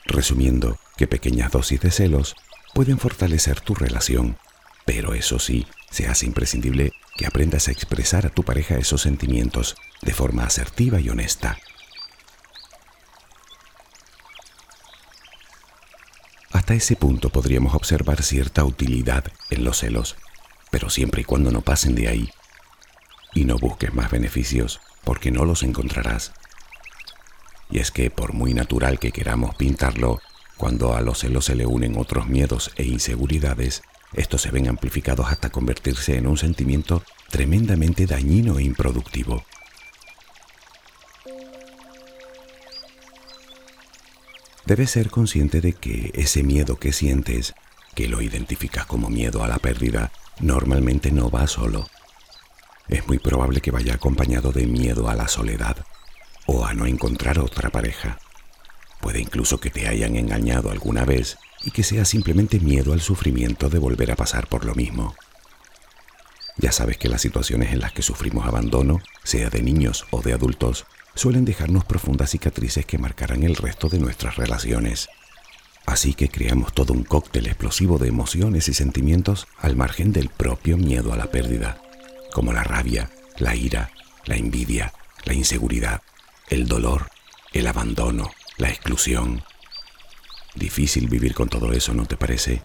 Resumiendo, 0.06 0.78
que 0.98 1.08
pequeñas 1.08 1.52
dosis 1.52 1.80
de 1.82 1.92
celos 1.92 2.36
pueden 2.74 2.98
fortalecer 2.98 3.62
tu 3.62 3.75
relación, 3.75 4.38
pero 4.86 5.13
eso 5.13 5.40
sí, 5.40 5.68
se 5.90 6.08
hace 6.08 6.25
imprescindible 6.25 6.92
que 7.16 7.25
aprendas 7.25 7.68
a 7.68 7.72
expresar 7.72 8.25
a 8.25 8.30
tu 8.30 8.44
pareja 8.44 8.78
esos 8.78 9.02
sentimientos 9.02 9.75
de 10.02 10.13
forma 10.13 10.44
asertiva 10.44 11.00
y 11.00 11.10
honesta. 11.10 11.58
Hasta 16.52 16.74
ese 16.74 16.96
punto 16.96 17.30
podríamos 17.30 17.74
observar 17.74 18.22
cierta 18.24 18.63
utilidad 18.63 19.25
en 19.50 19.63
los 19.63 19.80
celos, 19.80 20.16
pero 20.74 20.89
siempre 20.89 21.22
y 21.22 21.24
cuando 21.24 21.51
no 21.51 21.62
pasen 21.62 21.94
de 21.94 22.08
ahí. 22.08 22.32
Y 23.36 23.46
no 23.46 23.60
busques 23.60 23.94
más 23.94 24.10
beneficios, 24.10 24.82
porque 25.03 25.30
no 25.30 25.46
los 25.46 25.62
encontrarás. 25.62 26.34
Y 27.70 27.77
es 27.77 27.92
que 27.92 28.10
por 28.10 28.34
muy 28.34 28.56
natural 28.56 28.98
que 28.98 29.12
queramos 29.12 29.53
pintarlo, 29.53 30.20
cuando 30.58 30.96
a 30.96 31.01
los 31.01 31.20
celos 31.20 31.46
se 31.46 31.53
le 31.53 31.68
unen 31.68 31.96
otros 31.96 32.25
miedos 32.25 32.72
e 32.75 32.86
inseguridades, 32.86 33.84
estos 34.13 34.42
se 34.42 34.50
ven 34.50 34.68
amplificados 34.68 35.27
hasta 35.27 35.51
convertirse 35.51 36.18
en 36.18 36.25
un 36.25 36.38
sentimiento 36.38 37.03
tremendamente 37.30 38.08
dañino 38.08 38.58
e 38.58 38.63
improductivo. 38.63 39.46
Debes 44.65 44.89
ser 44.89 45.12
consciente 45.12 45.62
de 45.62 45.74
que 45.74 46.10
ese 46.15 46.42
miedo 46.42 46.77
que 46.77 46.94
sientes, 46.94 47.53
que 47.94 48.08
lo 48.08 48.24
identificas 48.24 48.88
como 48.88 49.12
miedo 49.12 49.44
a 49.44 49.48
la 49.48 49.60
pérdida, 49.60 50.12
normalmente 50.40 51.12
no 51.12 51.30
va 51.30 51.48
solo. 51.48 51.88
Es 52.88 53.08
muy 53.08 53.20
probable 53.20 53.62
que 53.62 53.72
vaya 53.72 53.96
acompañado 53.96 54.52
de 54.52 54.66
miedo 54.66 55.10
a 55.10 55.16
la 55.16 55.28
soledad 55.28 55.78
o 56.46 56.66
a 56.66 56.74
no 56.74 56.86
encontrar 56.86 57.40
otra 57.40 57.70
pareja. 57.70 58.20
Puede 59.02 59.20
incluso 59.20 59.60
que 59.60 59.70
te 59.70 59.88
hayan 59.88 60.16
engañado 60.16 60.72
alguna 60.72 61.06
vez 61.06 61.38
y 61.63 61.72
que 61.72 61.84
sea 61.84 62.06
simplemente 62.06 62.60
miedo 62.60 62.94
al 62.94 63.02
sufrimiento 63.02 63.70
de 63.70 63.80
volver 63.80 64.12
a 64.12 64.16
pasar 64.16 64.48
por 64.48 64.66
lo 64.66 64.75
mismo. 64.75 65.16
Ya 66.58 66.72
sabes 66.72 66.98
que 66.98 67.10
las 67.10 67.22
situaciones 67.22 67.74
en 67.74 67.80
las 67.80 67.94
que 67.94 68.02
sufrimos 68.02 68.46
abandono, 68.46 69.00
sea 69.24 69.50
de 69.50 69.62
niños 69.62 70.06
o 70.12 70.22
de 70.22 70.34
adultos, 70.34 70.86
suelen 71.16 71.46
dejarnos 71.46 71.86
profundas 71.86 72.32
cicatrices 72.32 72.86
que 72.86 72.98
marcarán 72.98 73.44
el 73.44 73.56
resto 73.56 73.90
de 73.90 74.00
nuestras 74.00 74.36
relaciones. 74.36 75.10
Así 75.86 76.13
que 76.13 76.30
creamos 76.30 76.74
todo 76.74 76.94
un 76.94 77.04
cóctel 77.04 77.48
explosivo 77.48 77.98
de 77.98 78.08
emociones 78.08 78.68
y 78.70 78.74
sentimientos 78.74 79.48
al 79.60 79.75
margen 79.75 80.13
del 80.13 80.30
propio 80.30 80.78
miedo 80.78 81.13
a 81.13 81.18
la 81.18 81.32
pérdida, 81.32 81.82
como 82.32 82.54
la 82.54 82.63
rabia, 82.63 83.10
la 83.38 83.56
ira, 83.56 83.92
la 84.25 84.36
envidia, 84.36 84.94
la 85.25 85.34
inseguridad, 85.34 86.02
el 86.50 86.68
dolor, 86.68 87.10
el 87.52 87.68
abandono, 87.68 88.32
la 88.58 88.70
exclusión, 88.70 89.44
Difícil 90.56 91.08
vivir 91.10 91.34
con 91.34 91.50
todo 91.50 91.72
eso, 91.74 91.94
¿no 91.94 92.06
te 92.06 92.16
parece? 92.16 92.62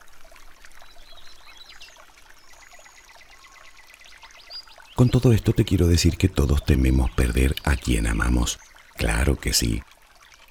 Con 4.94 5.10
todo 5.10 5.32
esto 5.32 5.52
te 5.52 5.64
quiero 5.64 5.86
decir 5.86 6.18
que 6.18 6.28
todos 6.28 6.64
tememos 6.64 7.10
perder 7.12 7.54
a 7.64 7.76
quien 7.76 8.06
amamos. 8.06 8.58
Claro 8.96 9.36
que 9.36 9.52
sí. 9.52 9.82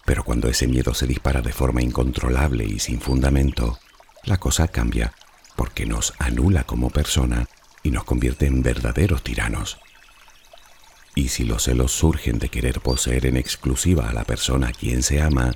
Pero 0.08 0.24
cuando 0.24 0.48
ese 0.48 0.68
miedo 0.68 0.94
se 0.94 1.06
dispara 1.06 1.42
de 1.42 1.52
forma 1.52 1.82
incontrolable 1.82 2.64
y 2.64 2.80
sin 2.80 3.02
fundamento, 3.02 3.78
la 4.24 4.38
cosa 4.38 4.70
cambia 4.70 5.14
porque 5.58 5.86
nos 5.86 6.14
anula 6.18 6.64
como 6.64 6.90
persona 6.90 7.50
y 7.84 7.92
nos 7.92 8.06
convierte 8.06 8.46
en 8.46 8.64
verdaderos 8.64 9.22
tiranos. 9.22 9.80
Y 11.14 11.28
si 11.28 11.44
los 11.44 11.64
celos 11.64 11.92
surgen 11.92 12.40
de 12.40 12.48
querer 12.48 12.80
poseer 12.80 13.26
en 13.26 13.36
exclusiva 13.36 14.10
a 14.10 14.14
la 14.14 14.24
persona 14.24 14.70
a 14.70 14.72
quien 14.72 15.04
se 15.04 15.22
ama, 15.22 15.52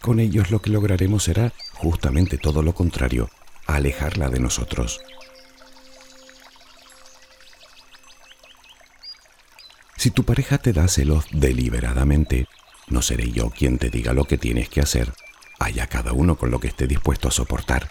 con 0.00 0.20
ellos 0.20 0.52
lo 0.52 0.62
que 0.62 0.70
lograremos 0.70 1.24
será 1.24 1.52
justamente 1.74 2.38
todo 2.38 2.62
lo 2.62 2.74
contrario, 2.74 3.28
alejarla 3.66 4.28
de 4.28 4.38
nosotros. 4.38 5.00
Si 9.96 10.12
tu 10.12 10.22
pareja 10.22 10.58
te 10.58 10.72
da 10.72 10.86
celos 10.86 11.24
deliberadamente, 11.32 12.46
no 12.90 13.02
seré 13.02 13.30
yo 13.30 13.50
quien 13.50 13.78
te 13.78 13.90
diga 13.90 14.12
lo 14.12 14.24
que 14.24 14.38
tienes 14.38 14.68
que 14.68 14.80
hacer. 14.80 15.12
Haya 15.58 15.86
cada 15.86 16.12
uno 16.12 16.36
con 16.36 16.50
lo 16.50 16.60
que 16.60 16.68
esté 16.68 16.86
dispuesto 16.86 17.28
a 17.28 17.32
soportar. 17.32 17.90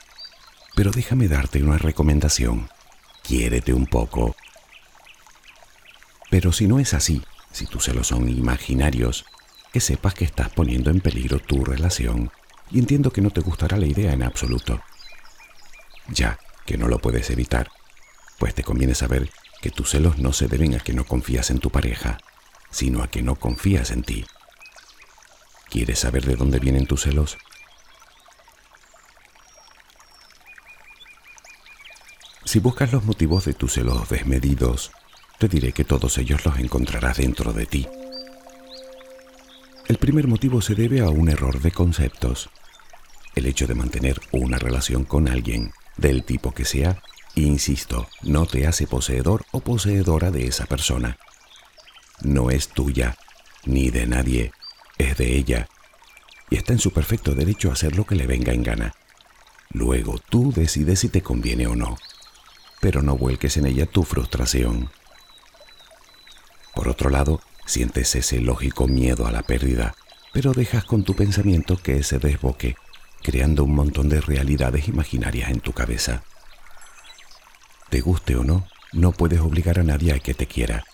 Pero 0.75 0.92
déjame 0.92 1.27
darte 1.27 1.62
una 1.63 1.77
recomendación. 1.77 2.70
Quiérete 3.24 3.74
un 3.74 3.88
poco. 3.88 4.36
Pero 6.30 6.51
si 6.51 6.68
no 6.68 6.80
es 6.80 6.94
así, 6.94 7.24
si 7.51 7.66
tus 7.66 7.86
celos 7.86 8.08
son 8.08 8.30
imaginarios, 8.30 9.25
que 9.72 9.80
sepas 9.80 10.13
que 10.13 10.25
estás 10.25 10.50
poniendo 10.50 10.89
en 10.89 11.01
peligro 11.01 11.39
tu 11.39 11.63
relación 11.63 12.32
y 12.72 12.80
entiendo 12.80 13.12
que 13.12 13.22
no 13.22 13.32
te 13.32 13.42
gustará 13.42 13.77
la 13.77 13.86
idea 13.86 14.13
en 14.13 14.24
absoluto. 14.24 14.82
Ya 16.10 16.39
que 16.66 16.77
no 16.77 16.88
lo 16.88 17.00
puedes 17.00 17.30
evitar, 17.30 17.70
pues 18.39 18.54
te 18.54 18.63
conviene 18.63 18.96
saber 18.96 19.30
que 19.62 19.72
tus 19.72 19.92
celos 19.92 20.20
no 20.20 20.34
se 20.34 20.48
deben 20.48 20.75
a 20.75 20.80
que 20.80 20.94
no 20.94 21.06
confías 21.06 21.50
en 21.50 21.60
tu 21.60 21.70
pareja, 21.70 22.18
sino 22.70 23.01
a 23.04 23.08
que 23.08 23.22
no 23.22 23.36
confías 23.36 23.92
en 23.92 24.04
ti. 24.04 24.25
¿Quieres 25.70 26.00
saber 26.00 26.26
de 26.26 26.36
dónde 26.36 26.60
vienen 26.60 26.86
tus 26.86 27.04
celos? 27.04 27.38
Si 32.46 32.60
buscas 32.60 32.94
los 32.94 33.04
motivos 33.04 33.44
de 33.46 33.54
tus 33.54 33.74
celos 33.74 34.08
desmedidos, 34.08 34.92
te 35.38 35.50
diré 35.50 35.74
que 35.74 35.84
todos 35.84 36.18
ellos 36.18 36.46
los 36.46 36.58
encontrarás 36.60 37.18
dentro 37.18 37.52
de 37.52 37.66
ti. 37.66 37.88
El 39.88 39.98
primer 39.98 40.28
motivo 40.28 40.62
se 40.62 40.74
debe 40.74 41.02
a 41.02 41.10
un 41.10 41.30
error 41.30 41.62
de 41.62 41.72
conceptos. 41.72 42.50
El 43.36 43.46
hecho 43.46 43.68
de 43.68 43.76
mantener 43.76 44.20
una 44.32 44.58
relación 44.58 45.04
con 45.04 45.28
alguien, 45.28 45.74
del 45.98 46.24
tipo 46.24 46.54
que 46.54 46.66
sea, 46.66 47.02
insisto, 47.36 48.08
no 48.22 48.46
te 48.46 48.66
hace 48.66 48.88
poseedor 48.88 49.46
o 49.52 49.60
poseedora 49.60 50.32
de 50.32 50.48
esa 50.48 50.66
persona. 50.66 51.18
No 52.22 52.50
es 52.50 52.70
tuya, 52.70 53.18
ni 53.66 53.90
de 53.90 54.08
nadie, 54.08 54.52
es 54.98 55.18
de 55.18 55.36
ella, 55.36 55.68
y 56.50 56.56
está 56.58 56.74
en 56.74 56.80
su 56.80 56.92
perfecto 56.92 57.36
derecho 57.36 57.70
a 57.70 57.74
hacer 57.74 57.96
lo 57.96 58.06
que 58.06 58.16
le 58.16 58.27
venga 58.27 58.54
en 58.54 58.63
gana. 58.63 58.96
Luego 59.70 60.20
tú 60.30 60.51
decides 60.54 61.00
si 61.00 61.10
te 61.10 61.22
conviene 61.22 61.68
o 61.68 61.75
no, 61.75 61.98
pero 62.80 63.01
no 63.01 63.18
vuelques 63.18 63.58
en 63.58 63.68
ella 63.68 63.86
tu 63.86 64.04
frustración. 64.04 64.89
Por 66.74 66.88
otro 66.88 67.10
lado, 67.10 67.42
Sientes 67.68 68.16
ese 68.16 68.39
lógico 68.39 68.88
miedo 68.88 69.27
a 69.27 69.32
la 69.32 69.44
pérdida, 69.44 69.94
pero 70.32 70.54
dejas 70.54 70.86
con 70.86 71.04
tu 71.04 71.16
pensamiento 71.16 71.75
que 71.75 72.01
se 72.01 72.18
desboque 72.18 72.77
creando 73.22 73.66
un 73.66 73.75
montón 73.75 74.08
de 74.08 74.22
realidades 74.22 74.88
imaginarias 74.88 75.51
en 75.51 75.60
tu 75.60 75.74
cabeza. 75.74 76.24
Te 77.89 78.00
guste 78.00 78.38
o 78.38 78.46
no, 78.46 78.66
no 78.94 79.12
puedes 79.12 79.42
obligar 79.42 79.80
a 79.80 79.84
nadie 79.84 80.13
a 80.13 80.20
que 80.20 80.34
te 80.34 80.48
quiera. 80.48 80.86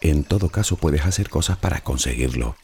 En 0.00 0.22
todo 0.22 0.48
caso 0.48 0.76
puedes 0.76 1.04
hacer 1.04 1.28
cosas 1.28 1.58
para 1.58 1.80
conseguirlo, 1.80 2.54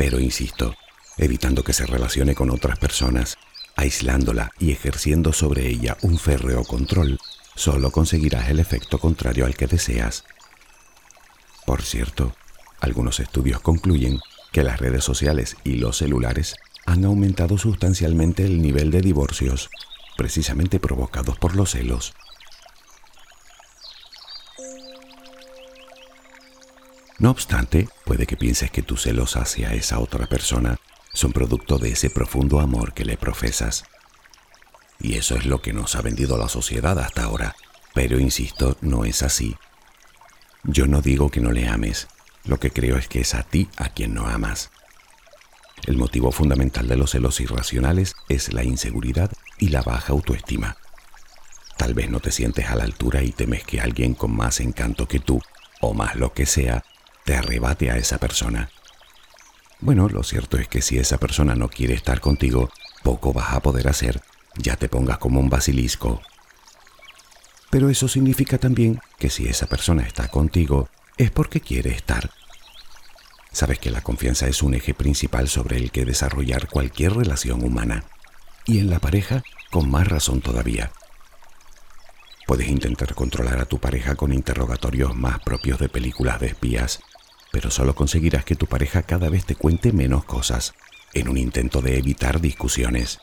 pero 0.00 0.18
insisto, 0.18 0.74
evitando 1.18 1.62
que 1.62 1.74
se 1.74 1.84
relacione 1.84 2.34
con 2.34 2.48
otras 2.48 2.78
personas, 2.78 3.36
aislándola 3.76 4.50
y 4.58 4.72
ejerciendo 4.72 5.34
sobre 5.34 5.68
ella 5.68 5.98
un 6.00 6.18
férreo 6.18 6.64
control, 6.64 7.18
solo 7.54 7.90
conseguirás 7.90 8.48
el 8.48 8.60
efecto 8.60 8.98
contrario 8.98 9.44
al 9.44 9.54
que 9.56 9.66
deseas. 9.66 10.24
Por 11.66 11.82
cierto, 11.82 12.34
algunos 12.80 13.20
estudios 13.20 13.60
concluyen 13.60 14.20
que 14.52 14.64
las 14.64 14.80
redes 14.80 15.04
sociales 15.04 15.58
y 15.64 15.74
los 15.74 15.98
celulares 15.98 16.54
han 16.86 17.04
aumentado 17.04 17.58
sustancialmente 17.58 18.46
el 18.46 18.62
nivel 18.62 18.90
de 18.90 19.02
divorcios, 19.02 19.68
precisamente 20.16 20.80
provocados 20.80 21.36
por 21.36 21.54
los 21.54 21.72
celos. 21.72 22.14
No 27.20 27.30
obstante, 27.30 27.86
puede 28.06 28.26
que 28.26 28.38
pienses 28.38 28.70
que 28.70 28.80
tus 28.80 29.02
celos 29.02 29.36
hacia 29.36 29.74
esa 29.74 29.98
otra 29.98 30.26
persona 30.26 30.78
son 31.12 31.32
producto 31.32 31.76
de 31.76 31.92
ese 31.92 32.08
profundo 32.08 32.60
amor 32.60 32.94
que 32.94 33.04
le 33.04 33.18
profesas. 33.18 33.84
Y 34.98 35.16
eso 35.16 35.36
es 35.36 35.44
lo 35.44 35.60
que 35.60 35.74
nos 35.74 35.96
ha 35.96 36.00
vendido 36.00 36.38
la 36.38 36.48
sociedad 36.48 36.98
hasta 36.98 37.24
ahora. 37.24 37.54
Pero 37.92 38.18
insisto, 38.18 38.78
no 38.80 39.04
es 39.04 39.22
así. 39.22 39.54
Yo 40.64 40.86
no 40.86 41.02
digo 41.02 41.28
que 41.28 41.40
no 41.40 41.52
le 41.52 41.68
ames, 41.68 42.08
lo 42.44 42.58
que 42.58 42.70
creo 42.70 42.96
es 42.96 43.06
que 43.06 43.20
es 43.20 43.34
a 43.34 43.42
ti 43.42 43.68
a 43.76 43.90
quien 43.90 44.14
no 44.14 44.26
amas. 44.26 44.70
El 45.86 45.98
motivo 45.98 46.32
fundamental 46.32 46.88
de 46.88 46.96
los 46.96 47.10
celos 47.10 47.38
irracionales 47.40 48.14
es 48.30 48.54
la 48.54 48.64
inseguridad 48.64 49.30
y 49.58 49.68
la 49.68 49.82
baja 49.82 50.14
autoestima. 50.14 50.78
Tal 51.76 51.92
vez 51.92 52.08
no 52.08 52.20
te 52.20 52.32
sientes 52.32 52.70
a 52.70 52.76
la 52.76 52.84
altura 52.84 53.22
y 53.22 53.32
temes 53.32 53.64
que 53.64 53.82
alguien 53.82 54.14
con 54.14 54.34
más 54.34 54.60
encanto 54.60 55.06
que 55.06 55.18
tú, 55.18 55.42
o 55.82 55.92
más 55.92 56.16
lo 56.16 56.32
que 56.32 56.46
sea, 56.46 56.82
te 57.30 57.36
arrebate 57.36 57.92
a 57.92 57.96
esa 57.96 58.18
persona. 58.18 58.70
Bueno, 59.78 60.08
lo 60.08 60.24
cierto 60.24 60.58
es 60.58 60.66
que 60.66 60.82
si 60.82 60.98
esa 60.98 61.18
persona 61.18 61.54
no 61.54 61.68
quiere 61.68 61.94
estar 61.94 62.20
contigo, 62.20 62.70
poco 63.04 63.32
vas 63.32 63.52
a 63.52 63.60
poder 63.60 63.86
hacer, 63.86 64.20
ya 64.56 64.74
te 64.74 64.88
pongas 64.88 65.18
como 65.18 65.38
un 65.38 65.48
basilisco. 65.48 66.20
Pero 67.70 67.88
eso 67.88 68.08
significa 68.08 68.58
también 68.58 69.00
que 69.16 69.30
si 69.30 69.46
esa 69.46 69.68
persona 69.68 70.02
está 70.02 70.26
contigo, 70.26 70.88
es 71.18 71.30
porque 71.30 71.60
quiere 71.60 71.90
estar. 71.90 72.30
Sabes 73.52 73.78
que 73.78 73.92
la 73.92 74.00
confianza 74.00 74.48
es 74.48 74.60
un 74.64 74.74
eje 74.74 74.92
principal 74.92 75.48
sobre 75.48 75.76
el 75.76 75.92
que 75.92 76.04
desarrollar 76.04 76.66
cualquier 76.66 77.12
relación 77.12 77.62
humana, 77.62 78.06
y 78.66 78.80
en 78.80 78.90
la 78.90 78.98
pareja 78.98 79.44
con 79.70 79.88
más 79.88 80.08
razón 80.08 80.40
todavía. 80.40 80.90
Puedes 82.48 82.66
intentar 82.66 83.14
controlar 83.14 83.60
a 83.60 83.66
tu 83.66 83.78
pareja 83.78 84.16
con 84.16 84.32
interrogatorios 84.32 85.14
más 85.14 85.38
propios 85.38 85.78
de 85.78 85.88
películas 85.88 86.40
de 86.40 86.48
espías, 86.48 86.98
pero 87.52 87.70
solo 87.70 87.94
conseguirás 87.94 88.44
que 88.44 88.56
tu 88.56 88.66
pareja 88.66 89.02
cada 89.02 89.28
vez 89.28 89.44
te 89.44 89.56
cuente 89.56 89.92
menos 89.92 90.24
cosas, 90.24 90.74
en 91.12 91.28
un 91.28 91.36
intento 91.36 91.80
de 91.82 91.98
evitar 91.98 92.40
discusiones. 92.40 93.18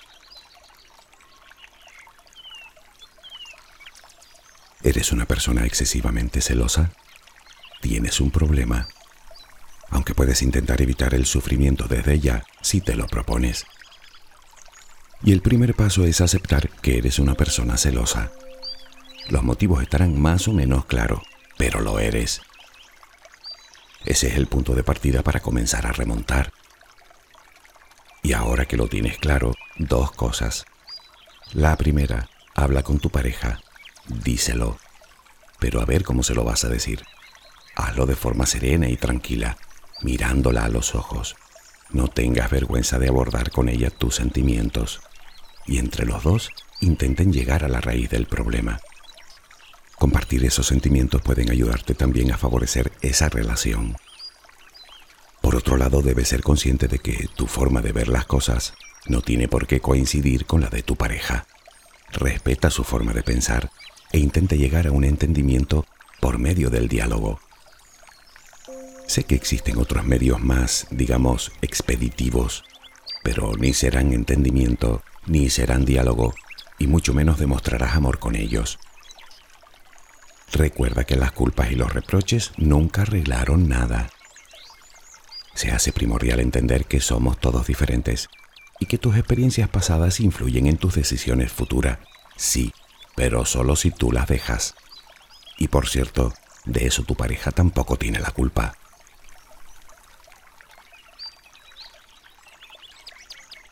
¿Eres 4.83 5.11
una 5.11 5.25
persona 5.25 5.65
excesivamente 5.65 6.41
celosa? 6.41 6.91
Tienes 7.81 8.21
un 8.21 8.31
problema. 8.31 8.87
Aunque 9.89 10.13
puedes 10.13 10.41
intentar 10.41 10.81
evitar 10.81 11.13
el 11.13 11.25
sufrimiento 11.25 11.87
desde 11.87 12.19
ya 12.19 12.43
si 12.61 12.81
te 12.81 12.95
lo 12.95 13.07
propones. 13.07 13.65
Y 15.23 15.31
el 15.31 15.41
primer 15.41 15.73
paso 15.73 16.05
es 16.05 16.21
aceptar 16.21 16.69
que 16.69 16.97
eres 16.97 17.19
una 17.19 17.33
persona 17.33 17.77
celosa. 17.77 18.31
Los 19.29 19.43
motivos 19.43 19.81
estarán 19.81 20.19
más 20.19 20.47
o 20.47 20.53
menos 20.53 20.85
claros, 20.85 21.21
pero 21.57 21.81
lo 21.81 21.99
eres. 21.99 22.41
Ese 24.07 24.29
es 24.29 24.35
el 24.35 24.47
punto 24.47 24.73
de 24.73 24.83
partida 24.83 25.21
para 25.21 25.41
comenzar 25.41 25.85
a 25.85 25.91
remontar. 25.91 26.53
Y 28.23 28.31
ahora 28.31 28.65
que 28.65 28.77
lo 28.77 28.87
tienes 28.87 29.17
claro, 29.17 29.53
dos 29.77 30.13
cosas. 30.13 30.65
La 31.51 31.75
primera, 31.75 32.29
habla 32.55 32.83
con 32.83 32.99
tu 32.99 33.09
pareja, 33.09 33.59
díselo, 34.07 34.77
pero 35.59 35.81
a 35.81 35.85
ver 35.85 36.05
cómo 36.05 36.23
se 36.23 36.35
lo 36.35 36.45
vas 36.45 36.63
a 36.63 36.69
decir. 36.69 37.03
Hazlo 37.75 38.05
de 38.05 38.15
forma 38.15 38.45
serena 38.45 38.87
y 38.87 38.95
tranquila, 38.95 39.57
mirándola 40.01 40.63
a 40.63 40.69
los 40.69 40.95
ojos. 40.95 41.35
No 41.89 42.07
tengas 42.07 42.49
vergüenza 42.49 42.99
de 42.99 43.09
abordar 43.09 43.51
con 43.51 43.67
ella 43.67 43.89
tus 43.89 44.15
sentimientos. 44.15 45.01
Y 45.65 45.79
entre 45.79 46.05
los 46.05 46.23
dos, 46.23 46.49
intenten 46.79 47.33
llegar 47.33 47.65
a 47.65 47.67
la 47.67 47.81
raíz 47.81 48.09
del 48.09 48.25
problema. 48.25 48.79
Compartir 49.97 50.45
esos 50.45 50.67
sentimientos 50.67 51.23
pueden 51.23 51.49
ayudarte 51.49 51.95
también 51.95 52.31
a 52.31 52.37
favorecer 52.37 52.91
esa 53.01 53.29
relación. 53.29 53.97
Por 55.41 55.55
otro 55.55 55.75
lado, 55.75 56.03
debes 56.03 56.27
ser 56.27 56.43
consciente 56.43 56.87
de 56.87 56.99
que 56.99 57.27
tu 57.35 57.47
forma 57.47 57.81
de 57.81 57.93
ver 57.93 58.07
las 58.07 58.25
cosas 58.25 58.73
no 59.07 59.21
tiene 59.21 59.47
por 59.47 59.65
qué 59.65 59.79
coincidir 59.79 60.45
con 60.45 60.61
la 60.61 60.69
de 60.69 60.83
tu 60.83 60.95
pareja. 60.95 61.47
Respeta 62.11 62.69
su 62.69 62.83
forma 62.83 63.11
de 63.13 63.23
pensar 63.23 63.71
e 64.11 64.19
intenta 64.19 64.55
llegar 64.55 64.85
a 64.85 64.91
un 64.91 65.03
entendimiento 65.03 65.85
por 66.21 66.37
medio 66.37 66.69
del 66.69 66.87
diálogo. 66.87 67.39
Sé 69.07 69.23
que 69.23 69.35
existen 69.35 69.79
otros 69.79 70.05
medios 70.05 70.39
más, 70.41 70.85
digamos, 70.91 71.51
expeditivos, 71.61 72.63
pero 73.23 73.53
ni 73.55 73.73
serán 73.73 74.13
entendimiento, 74.13 75.01
ni 75.25 75.49
serán 75.49 75.85
diálogo, 75.85 76.35
y 76.77 76.85
mucho 76.85 77.13
menos 77.15 77.39
demostrarás 77.39 77.95
amor 77.95 78.19
con 78.19 78.35
ellos. 78.35 78.77
Recuerda 80.51 81.03
que 81.03 81.17
las 81.17 81.33
culpas 81.33 81.71
y 81.71 81.75
los 81.75 81.93
reproches 81.93 82.51
nunca 82.57 83.01
arreglaron 83.01 83.67
nada. 83.67 84.09
Se 85.53 85.71
hace 85.71 85.91
primordial 85.91 86.39
entender 86.39 86.85
que 86.85 87.01
somos 87.01 87.37
todos 87.39 87.67
diferentes 87.67 88.29
y 88.79 88.85
que 88.85 88.97
tus 88.97 89.17
experiencias 89.17 89.69
pasadas 89.69 90.19
influyen 90.19 90.67
en 90.67 90.77
tus 90.77 90.95
decisiones 90.95 91.51
futuras. 91.51 91.99
Sí, 92.37 92.73
pero 93.15 93.45
solo 93.45 93.75
si 93.75 93.91
tú 93.91 94.11
las 94.11 94.27
dejas. 94.27 94.75
Y 95.57 95.67
por 95.67 95.87
cierto, 95.87 96.33
de 96.65 96.87
eso 96.87 97.03
tu 97.03 97.15
pareja 97.15 97.51
tampoco 97.51 97.97
tiene 97.97 98.19
la 98.19 98.31
culpa. 98.31 98.77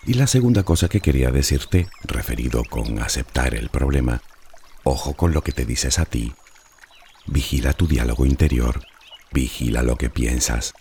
Y 0.06 0.16
la 0.16 0.28
segunda 0.28 0.64
cosa 0.64 0.90
que 0.90 1.02
quería 1.02 1.32
decirte, 1.32 1.88
referido 2.04 2.64
con 2.64 3.02
aceptar 3.02 3.56
el 3.56 3.70
problema, 3.70 4.22
ojo 4.84 5.14
con 5.14 5.34
lo 5.34 5.42
que 5.42 5.52
te 5.52 5.66
dices 5.66 6.00
a 6.00 6.06
ti 6.06 6.34
Vigila 7.28 7.74
tu 7.74 7.88
diálogo 7.88 8.26
interior, 8.26 8.86
vigila 9.32 9.82
lo 9.82 9.98
que 9.98 10.12
piensas. 10.12 10.74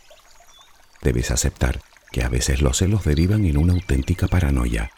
Debes 1.00 1.30
aceptar 1.30 1.80
que 2.12 2.22
a 2.22 2.28
veces 2.28 2.60
los 2.60 2.78
celos 2.78 3.04
derivan 3.04 3.46
en 3.46 3.56
una 3.56 3.72
auténtica 3.72 4.28
paranoia 4.28 4.90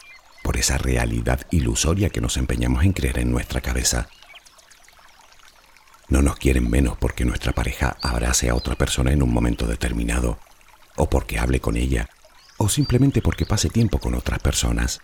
por 0.42 0.56
esa 0.56 0.76
realidad 0.76 1.46
ilusoria 1.52 2.10
que 2.10 2.20
nos 2.20 2.36
empeñamos 2.36 2.84
en 2.84 2.92
creer 2.92 3.20
en 3.20 3.30
nuestra 3.30 3.60
cabeza. 3.60 4.08
No 6.08 6.20
nos 6.20 6.36
quieren 6.36 6.68
menos 6.68 6.96
porque 6.98 7.24
nuestra 7.24 7.52
pareja 7.52 7.96
abrace 8.02 8.50
a 8.50 8.54
otra 8.54 8.74
persona 8.74 9.12
en 9.12 9.22
un 9.22 9.32
momento 9.32 9.66
determinado, 9.66 10.40
o 10.96 11.08
porque 11.08 11.38
hable 11.38 11.60
con 11.60 11.76
ella, 11.76 12.08
o 12.58 12.68
simplemente 12.68 13.22
porque 13.22 13.46
pase 13.46 13.70
tiempo 13.70 13.98
con 13.98 14.14
otras 14.14 14.40
personas. 14.40 15.00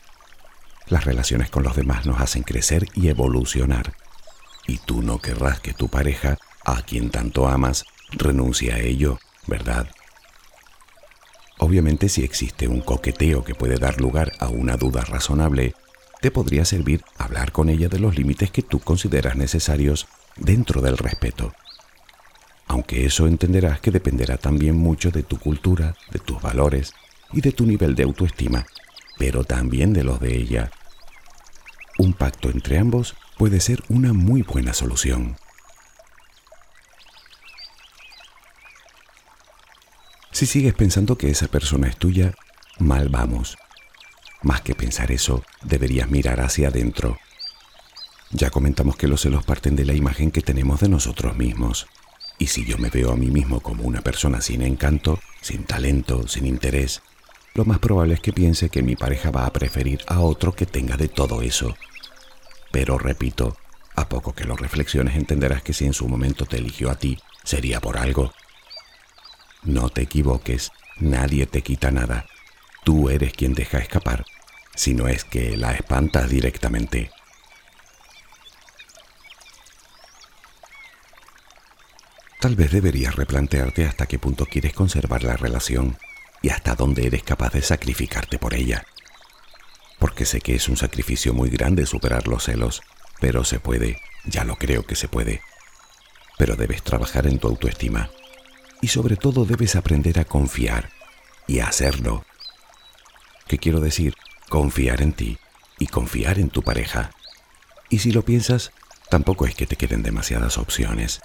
Las 0.89 1.05
relaciones 1.05 1.51
con 1.51 1.63
los 1.63 1.77
demás 1.77 2.05
nos 2.05 2.21
hacen 2.21 2.43
crecer 2.43 2.87
y 2.95 3.09
evolucionar 3.09 3.95
y 4.67 4.79
tú 4.79 5.03
no 5.03 5.19
querrás 5.19 5.61
que 5.61 5.73
tu 5.73 5.89
pareja, 5.89 6.39
a 6.65 6.83
quien 6.83 7.11
tanto 7.11 7.49
amas, 7.49 7.85
renuncie 8.11 8.73
a 8.73 8.79
ello, 8.79 9.19
¿verdad? 9.47 9.89
Obviamente 11.59 12.09
si 12.09 12.25
existe 12.25 12.69
un 12.69 12.81
coqueteo 12.81 13.45
que 13.45 13.55
puede 13.55 13.77
dar 13.77 14.01
lugar 14.01 14.33
a 14.41 14.49
una 14.49 14.77
duda 14.77 15.03
razonable, 15.03 15.75
te 16.21 16.31
podría 16.31 16.65
servir 16.65 17.05
hablar 17.19 17.53
con 17.53 17.69
ella 17.69 17.89
de 17.89 17.99
los 17.99 18.17
límites 18.17 18.51
que 18.51 18.63
tú 18.63 18.81
consideras 18.81 19.37
necesarios 19.37 20.07
dentro 20.37 20.81
del 20.81 20.99
respeto. 20.99 21.53
Aunque 22.69 23.05
eso 23.05 23.27
entenderás 23.27 23.81
que 23.81 23.91
dependerá 23.91 24.39
también 24.39 24.77
mucho 24.77 25.11
de 25.11 25.23
tu 25.23 25.39
cultura, 25.39 25.95
de 26.11 26.19
tus 26.19 26.41
valores 26.41 26.95
y 27.33 27.41
de 27.41 27.53
tu 27.53 27.67
nivel 27.67 27.95
de 27.95 28.05
autoestima, 28.05 28.67
pero 29.19 29.45
también 29.45 29.93
de 29.93 30.05
los 30.05 30.21
de 30.21 30.37
ella. 30.37 30.71
Un 31.99 32.13
pacto 32.13 32.51
entre 32.51 32.79
ambos 32.79 33.15
puede 33.43 33.59
ser 33.59 33.83
una 33.89 34.13
muy 34.13 34.43
buena 34.43 34.73
solución. 34.73 35.37
Si 40.31 40.47
sigues 40.47 40.75
pensando 40.75 41.19
que 41.19 41.29
esa 41.29 41.49
persona 41.49 41.89
es 41.89 41.97
tuya, 41.97 42.35
mal 42.79 43.09
vamos. 43.09 43.57
Más 44.43 44.61
que 44.61 44.77
pensar 44.77 45.11
eso, 45.11 45.43
deberías 45.61 46.09
mirar 46.09 46.41
hacia 46.41 46.69
adentro. 46.69 47.19
Ya 48.31 48.51
comentamos 48.51 48.95
que 48.95 49.09
los 49.09 49.23
celos 49.23 49.45
parten 49.45 49.75
de 49.75 49.87
la 49.87 49.95
imagen 49.95 50.31
que 50.31 50.43
tenemos 50.43 50.79
de 50.79 50.91
nosotros 50.91 51.37
mismos. 51.37 51.89
Y 52.39 52.47
si 52.47 52.65
yo 52.65 52.79
me 52.79 52.91
veo 52.91 53.11
a 53.11 53.17
mí 53.17 53.33
mismo 53.33 53.59
como 53.59 53.83
una 53.83 54.03
persona 54.03 54.41
sin 54.41 54.63
encanto, 54.63 55.19
sin 55.41 55.65
talento, 55.65 56.29
sin 56.29 56.47
interés, 56.47 57.03
lo 57.55 57.65
más 57.65 57.81
probable 57.81 58.15
es 58.15 58.21
que 58.21 58.33
piense 58.33 58.69
que 58.69 58.85
mi 58.85 58.95
pareja 58.95 59.33
va 59.33 59.47
a 59.47 59.53
preferir 59.53 59.99
a 60.07 60.21
otro 60.21 60.53
que 60.55 60.65
tenga 60.65 60.97
de 60.97 61.09
todo 61.09 61.43
eso. 61.43 61.75
Pero 62.73 62.99
repito, 62.99 63.57
a 63.95 64.09
poco 64.09 64.35
que 64.35 64.45
lo 64.45 64.57
reflexiones 64.57 65.15
entenderás 65.15 65.63
que 65.63 65.75
si 65.75 65.85
en 65.85 65.93
su 65.93 66.09
momento 66.09 66.47
te 66.47 66.57
eligió 66.57 66.91
a 66.91 66.97
ti, 66.97 67.19
sería 67.45 67.81
por 67.81 67.99
algo. 67.99 68.33
No 69.63 69.91
te 69.91 70.03
equivoques, 70.03 70.73
nadie 70.99 71.47
te 71.47 71.63
quita 71.63 71.91
nada. 71.93 72.27
Tú 72.83 73.11
eres 73.11 73.33
quien 73.35 73.55
deja 73.55 73.79
escapar, 73.79 74.25
si 74.75 74.95
no 74.95 75.07
es 75.07 75.25
que 75.25 75.57
la 75.57 75.73
espantas 75.73 76.29
directamente. 76.29 77.11
Tal 82.41 82.57
vez 82.57 82.73
deberías 82.73 83.15
replantearte 83.15 83.87
hasta 83.87 84.07
qué 84.07 84.19
punto 84.19 84.47
quieres 84.47 84.73
conservar 84.73 85.23
la 85.23 85.37
relación 85.37 85.97
y 86.41 86.49
hasta 86.49 86.75
dónde 86.75 87.07
eres 87.07 87.23
capaz 87.23 87.53
de 87.53 87.63
sacrificarte 87.63 88.39
por 88.39 88.55
ella. 88.55 88.85
Porque 90.03 90.25
sé 90.25 90.41
que 90.41 90.57
es 90.57 90.69
un 90.69 90.77
sacrificio 90.77 91.33
muy 91.33 91.49
grande 91.49 91.87
superar 91.87 92.27
los 92.27 92.43
celos, 92.43 92.83
pero 93.21 93.45
se 93.45 93.61
puede, 93.61 94.01
ya 94.25 94.43
lo 94.43 94.57
creo 94.57 94.85
que 94.85 94.97
se 94.97 95.07
puede. 95.07 95.43
Pero 96.39 96.57
debes 96.57 96.83
trabajar 96.83 97.29
en 97.29 97.39
tu 97.39 97.47
autoestima 97.47 98.11
y 98.81 98.89
sobre 98.89 99.15
todo 99.15 99.45
debes 99.45 99.77
aprender 99.77 100.19
a 100.19 100.25
confiar 100.25 100.91
y 101.47 101.61
a 101.61 101.69
hacerlo. 101.69 102.25
¿Qué 103.47 103.59
quiero 103.59 103.79
decir? 103.79 104.17
Confiar 104.49 105.03
en 105.03 105.13
ti 105.13 105.39
y 105.79 105.87
confiar 105.87 106.41
en 106.41 106.51
tu 106.51 106.63
pareja. 106.63 107.13
Y 107.89 108.01
si 108.01 108.11
lo 108.11 108.25
piensas, 108.25 108.73
tampoco 109.09 109.47
es 109.47 109.55
que 109.55 109.69
te 109.69 109.77
queden 109.77 110.03
demasiadas 110.03 110.59
opciones. 110.59 111.21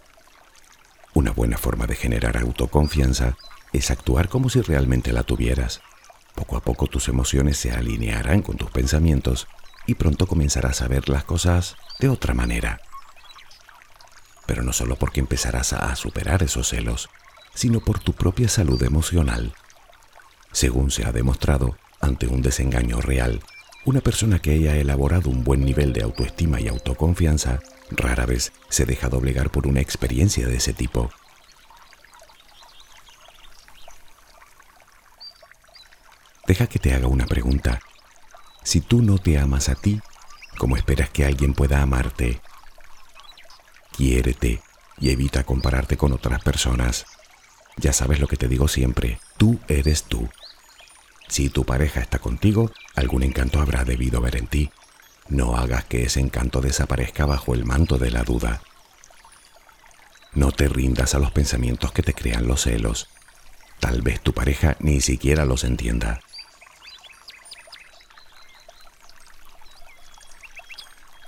Una 1.16 1.32
buena 1.32 1.58
forma 1.58 1.88
de 1.88 1.96
generar 1.96 2.38
autoconfianza 2.38 3.38
es 3.74 3.90
actuar 3.90 4.30
como 4.30 4.50
si 4.50 4.62
realmente 4.62 5.14
la 5.14 5.24
tuvieras. 5.24 5.82
Poco 6.38 6.56
a 6.56 6.62
poco 6.62 6.86
tus 6.86 7.08
emociones 7.08 7.58
se 7.58 7.72
alinearán 7.72 8.44
con 8.44 8.58
tus 8.58 8.70
pensamientos 8.70 9.48
y 9.88 9.96
pronto 9.96 10.28
comenzarás 10.28 10.84
a 10.84 10.88
ver 10.88 11.10
las 11.10 11.24
cosas 11.24 11.78
de 12.00 12.10
otra 12.10 12.36
manera. 12.36 12.80
Pero 14.46 14.62
no 14.62 14.72
solo 14.72 14.98
porque 14.98 15.20
empezarás 15.20 15.74
a 15.74 15.96
superar 15.96 16.44
esos 16.44 16.68
celos, 16.68 17.10
sino 17.56 17.80
por 17.80 17.98
tu 17.98 18.14
propia 18.14 18.50
salud 18.50 18.82
emocional. 18.84 19.56
Según 20.52 20.92
se 20.92 21.08
ha 21.08 21.12
demostrado, 21.12 21.76
ante 22.02 22.28
un 22.28 22.44
desengaño 22.44 23.02
real, 23.02 23.42
una 23.84 24.02
persona 24.02 24.38
que 24.38 24.52
haya 24.52 24.78
elaborado 24.78 25.32
un 25.32 25.44
buen 25.44 25.66
nivel 25.66 25.92
de 25.92 26.04
autoestima 26.04 26.62
y 26.62 26.68
autoconfianza 26.68 27.62
rara 27.90 28.28
vez 28.28 28.54
se 28.70 28.86
deja 28.86 29.10
doblegar 29.10 29.50
por 29.50 29.66
una 29.66 29.82
experiencia 29.82 30.48
de 30.48 30.58
ese 30.58 30.74
tipo. 30.74 31.10
Deja 36.48 36.68
que 36.68 36.80
te 36.80 36.94
haga 36.94 37.08
una 37.08 37.26
pregunta. 37.26 37.82
Si 38.64 38.80
tú 38.80 39.02
no 39.02 39.18
te 39.18 39.38
amas 39.38 39.68
a 39.68 39.76
ti, 39.76 40.00
¿cómo 40.58 40.78
esperas 40.78 41.10
que 41.10 41.26
alguien 41.26 41.54
pueda 41.54 41.82
amarte? 41.82 42.42
Quiérete 43.92 44.62
y 44.98 45.10
evita 45.10 45.44
compararte 45.44 45.98
con 45.98 46.14
otras 46.14 46.42
personas. 46.42 47.06
Ya 47.76 47.92
sabes 47.92 48.22
lo 48.22 48.28
que 48.28 48.38
te 48.38 48.48
digo 48.48 48.70
siempre, 48.70 49.20
tú 49.38 49.60
eres 49.68 50.06
tú. 50.06 50.30
Si 51.28 51.50
tu 51.50 51.66
pareja 51.66 52.00
está 52.00 52.20
contigo, 52.20 52.72
algún 52.96 53.24
encanto 53.24 53.60
habrá 53.60 53.84
debido 53.84 54.22
ver 54.22 54.38
en 54.38 54.48
ti. 54.48 54.72
No 55.28 55.58
hagas 55.58 55.84
que 55.84 56.04
ese 56.04 56.22
encanto 56.22 56.62
desaparezca 56.62 57.26
bajo 57.26 57.54
el 57.54 57.66
manto 57.66 57.98
de 57.98 58.12
la 58.12 58.24
duda. 58.24 58.62
No 60.34 60.54
te 60.54 60.70
rindas 60.70 61.14
a 61.14 61.20
los 61.20 61.32
pensamientos 61.32 61.92
que 61.92 62.04
te 62.04 62.14
crean 62.14 62.48
los 62.48 62.62
celos. 62.62 63.10
Tal 63.82 64.02
vez 64.02 64.22
tu 64.22 64.34
pareja 64.34 64.78
ni 64.80 65.02
siquiera 65.02 65.44
los 65.44 65.66
entienda. 65.66 66.22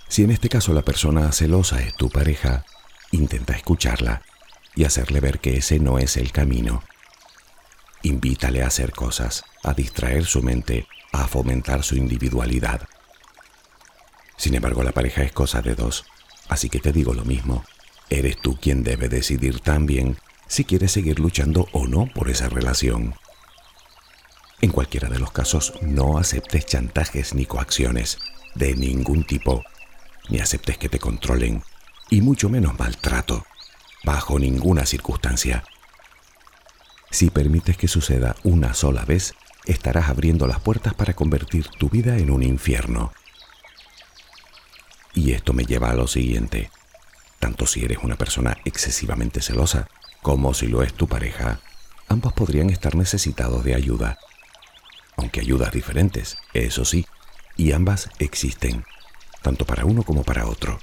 Si 0.09 0.23
en 0.23 0.31
este 0.31 0.49
caso 0.49 0.73
la 0.73 0.81
persona 0.81 1.31
celosa 1.31 1.81
es 1.81 1.95
tu 1.95 2.09
pareja, 2.09 2.65
intenta 3.11 3.53
escucharla 3.53 4.23
y 4.75 4.83
hacerle 4.83 5.19
ver 5.19 5.39
que 5.39 5.57
ese 5.57 5.79
no 5.79 5.99
es 5.99 6.17
el 6.17 6.31
camino. 6.31 6.83
Invítale 8.01 8.63
a 8.63 8.67
hacer 8.67 8.91
cosas, 8.91 9.43
a 9.63 9.73
distraer 9.73 10.25
su 10.25 10.41
mente, 10.41 10.87
a 11.11 11.27
fomentar 11.27 11.83
su 11.83 11.95
individualidad. 11.95 12.87
Sin 14.35 14.55
embargo, 14.55 14.83
la 14.83 14.93
pareja 14.93 15.21
es 15.21 15.31
cosa 15.31 15.61
de 15.61 15.75
dos, 15.75 16.05
así 16.47 16.69
que 16.69 16.79
te 16.79 16.91
digo 16.91 17.13
lo 17.13 17.23
mismo. 17.23 17.63
Eres 18.09 18.41
tú 18.41 18.57
quien 18.59 18.83
debe 18.83 19.09
decidir 19.09 19.59
también 19.59 20.17
si 20.47 20.63
quieres 20.63 20.91
seguir 20.91 21.19
luchando 21.19 21.67
o 21.71 21.85
no 21.85 22.07
por 22.07 22.31
esa 22.31 22.49
relación. 22.49 23.13
En 24.59 24.71
cualquiera 24.71 25.07
de 25.07 25.19
los 25.19 25.31
casos, 25.31 25.73
no 25.81 26.17
aceptes 26.17 26.65
chantajes 26.65 27.35
ni 27.35 27.45
coacciones, 27.45 28.17
de 28.55 28.75
ningún 28.75 29.23
tipo, 29.23 29.63
ni 30.29 30.39
aceptes 30.39 30.77
que 30.77 30.89
te 30.89 30.99
controlen, 30.99 31.63
y 32.09 32.21
mucho 32.21 32.49
menos 32.49 32.77
maltrato, 32.77 33.45
bajo 34.03 34.39
ninguna 34.39 34.85
circunstancia. 34.85 35.63
Si 37.11 37.29
permites 37.29 37.77
que 37.77 37.87
suceda 37.87 38.35
una 38.43 38.73
sola 38.73 39.03
vez, 39.05 39.33
estarás 39.65 40.09
abriendo 40.09 40.47
las 40.47 40.59
puertas 40.59 40.93
para 40.93 41.13
convertir 41.13 41.67
tu 41.67 41.89
vida 41.89 42.17
en 42.17 42.31
un 42.31 42.43
infierno. 42.43 43.11
Y 45.13 45.33
esto 45.33 45.53
me 45.53 45.65
lleva 45.65 45.89
a 45.89 45.95
lo 45.95 46.07
siguiente. 46.07 46.71
Tanto 47.39 47.65
si 47.65 47.83
eres 47.83 47.99
una 48.03 48.15
persona 48.15 48.57
excesivamente 48.65 49.41
celosa 49.41 49.87
como 50.21 50.53
si 50.53 50.67
lo 50.67 50.83
es 50.83 50.93
tu 50.93 51.07
pareja, 51.07 51.59
ambos 52.07 52.33
podrían 52.33 52.69
estar 52.69 52.95
necesitados 52.95 53.63
de 53.63 53.75
ayuda. 53.75 54.19
Aunque 55.17 55.39
ayudas 55.39 55.71
diferentes, 55.71 56.37
eso 56.53 56.85
sí, 56.85 57.05
y 57.57 57.71
ambas 57.71 58.09
existen, 58.19 58.85
tanto 59.41 59.65
para 59.65 59.85
uno 59.85 60.03
como 60.03 60.23
para 60.23 60.47
otro. 60.47 60.79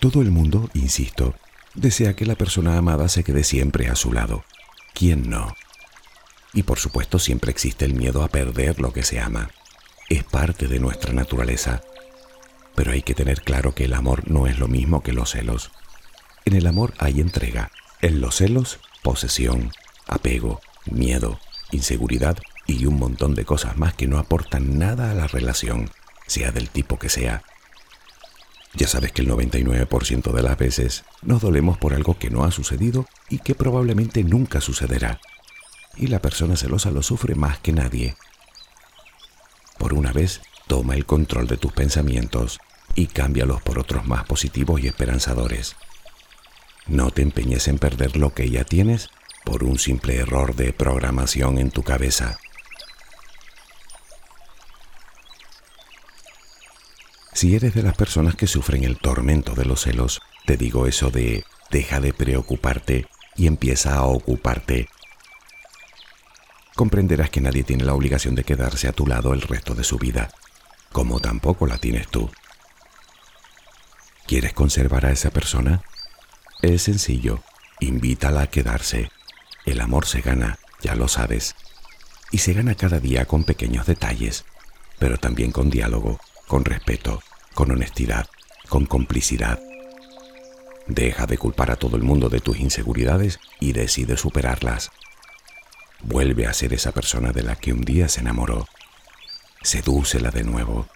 Todo 0.00 0.22
el 0.22 0.30
mundo, 0.30 0.70
insisto, 0.74 1.34
desea 1.74 2.14
que 2.14 2.24
la 2.24 2.36
persona 2.36 2.76
amada 2.76 3.08
se 3.08 3.24
quede 3.24 3.42
siempre 3.42 3.88
a 3.88 3.96
su 3.96 4.12
lado. 4.12 4.44
¿Quién 4.94 5.28
no? 5.28 5.54
Y 6.52 6.62
por 6.62 6.78
supuesto 6.78 7.18
siempre 7.18 7.50
existe 7.50 7.84
el 7.84 7.94
miedo 7.94 8.22
a 8.22 8.28
perder 8.28 8.80
lo 8.80 8.92
que 8.92 9.02
se 9.02 9.20
ama. 9.20 9.50
Es 10.08 10.24
parte 10.24 10.68
de 10.68 10.78
nuestra 10.78 11.12
naturaleza. 11.12 11.82
Pero 12.74 12.92
hay 12.92 13.02
que 13.02 13.14
tener 13.14 13.42
claro 13.42 13.74
que 13.74 13.84
el 13.84 13.94
amor 13.94 14.30
no 14.30 14.46
es 14.46 14.58
lo 14.58 14.68
mismo 14.68 15.02
que 15.02 15.12
los 15.12 15.32
celos. 15.32 15.72
En 16.44 16.54
el 16.54 16.66
amor 16.66 16.94
hay 16.98 17.20
entrega. 17.20 17.70
En 18.00 18.20
los 18.20 18.36
celos, 18.36 18.78
posesión, 19.02 19.72
apego, 20.06 20.60
miedo, 20.86 21.40
inseguridad 21.72 22.38
y 22.68 22.86
un 22.86 22.98
montón 22.98 23.34
de 23.34 23.44
cosas 23.44 23.76
más 23.78 23.94
que 23.94 24.06
no 24.06 24.18
aportan 24.18 24.78
nada 24.78 25.10
a 25.10 25.14
la 25.14 25.26
relación, 25.26 25.90
sea 26.26 26.52
del 26.52 26.68
tipo 26.68 26.98
que 26.98 27.08
sea. 27.08 27.42
Ya 28.74 28.86
sabes 28.86 29.10
que 29.10 29.22
el 29.22 29.30
99% 29.30 30.30
de 30.32 30.42
las 30.42 30.58
veces 30.58 31.04
nos 31.22 31.40
dolemos 31.40 31.78
por 31.78 31.94
algo 31.94 32.18
que 32.18 32.30
no 32.30 32.44
ha 32.44 32.52
sucedido 32.52 33.06
y 33.30 33.38
que 33.38 33.54
probablemente 33.54 34.22
nunca 34.22 34.60
sucederá. 34.60 35.18
Y 35.96 36.08
la 36.08 36.20
persona 36.20 36.56
celosa 36.56 36.90
lo 36.90 37.02
sufre 37.02 37.34
más 37.34 37.58
que 37.58 37.72
nadie. 37.72 38.14
Por 39.78 39.94
una 39.94 40.12
vez, 40.12 40.42
toma 40.66 40.94
el 40.94 41.06
control 41.06 41.46
de 41.48 41.56
tus 41.56 41.72
pensamientos 41.72 42.60
y 42.94 43.06
cámbialos 43.06 43.62
por 43.62 43.78
otros 43.78 44.06
más 44.06 44.24
positivos 44.24 44.82
y 44.82 44.88
esperanzadores. 44.88 45.74
No 46.86 47.10
te 47.10 47.22
empeñes 47.22 47.66
en 47.66 47.78
perder 47.78 48.16
lo 48.16 48.34
que 48.34 48.50
ya 48.50 48.64
tienes 48.64 49.08
por 49.44 49.64
un 49.64 49.78
simple 49.78 50.16
error 50.16 50.54
de 50.54 50.74
programación 50.74 51.58
en 51.58 51.70
tu 51.70 51.82
cabeza. 51.82 52.38
Si 57.38 57.54
eres 57.54 57.72
de 57.72 57.84
las 57.84 57.94
personas 57.94 58.34
que 58.34 58.48
sufren 58.48 58.82
el 58.82 58.98
tormento 58.98 59.54
de 59.54 59.64
los 59.64 59.82
celos, 59.82 60.20
te 60.44 60.56
digo 60.56 60.88
eso 60.88 61.10
de 61.10 61.44
deja 61.70 62.00
de 62.00 62.12
preocuparte 62.12 63.06
y 63.36 63.46
empieza 63.46 63.94
a 63.94 64.06
ocuparte. 64.06 64.88
Comprenderás 66.74 67.30
que 67.30 67.40
nadie 67.40 67.62
tiene 67.62 67.84
la 67.84 67.94
obligación 67.94 68.34
de 68.34 68.42
quedarse 68.42 68.88
a 68.88 68.92
tu 68.92 69.06
lado 69.06 69.34
el 69.34 69.42
resto 69.42 69.76
de 69.76 69.84
su 69.84 69.98
vida, 69.98 70.32
como 70.90 71.20
tampoco 71.20 71.68
la 71.68 71.78
tienes 71.78 72.08
tú. 72.08 72.28
¿Quieres 74.26 74.52
conservar 74.52 75.06
a 75.06 75.12
esa 75.12 75.30
persona? 75.30 75.84
Es 76.60 76.82
sencillo, 76.82 77.44
invítala 77.78 78.42
a 78.42 78.46
quedarse. 78.48 79.12
El 79.64 79.80
amor 79.80 80.06
se 80.06 80.22
gana, 80.22 80.58
ya 80.82 80.96
lo 80.96 81.06
sabes, 81.06 81.54
y 82.32 82.38
se 82.38 82.52
gana 82.52 82.74
cada 82.74 82.98
día 82.98 83.26
con 83.26 83.44
pequeños 83.44 83.86
detalles, 83.86 84.44
pero 84.98 85.18
también 85.18 85.52
con 85.52 85.70
diálogo, 85.70 86.18
con 86.48 86.64
respeto, 86.64 87.22
con 87.54 87.70
honestidad, 87.70 88.26
con 88.68 88.86
complicidad. 88.86 89.60
Deja 90.86 91.26
de 91.26 91.36
culpar 91.36 91.70
a 91.70 91.76
todo 91.76 91.96
el 91.96 92.02
mundo 92.02 92.30
de 92.30 92.40
tus 92.40 92.58
inseguridades 92.58 93.38
y 93.60 93.72
decide 93.72 94.16
superarlas. 94.16 94.90
Vuelve 96.00 96.46
a 96.46 96.54
ser 96.54 96.72
esa 96.72 96.92
persona 96.92 97.32
de 97.32 97.42
la 97.42 97.56
que 97.56 97.72
un 97.72 97.82
día 97.82 98.08
se 98.08 98.20
enamoró. 98.20 98.66
Sedúcela 99.62 100.30
de 100.30 100.44
nuevo. 100.44 100.88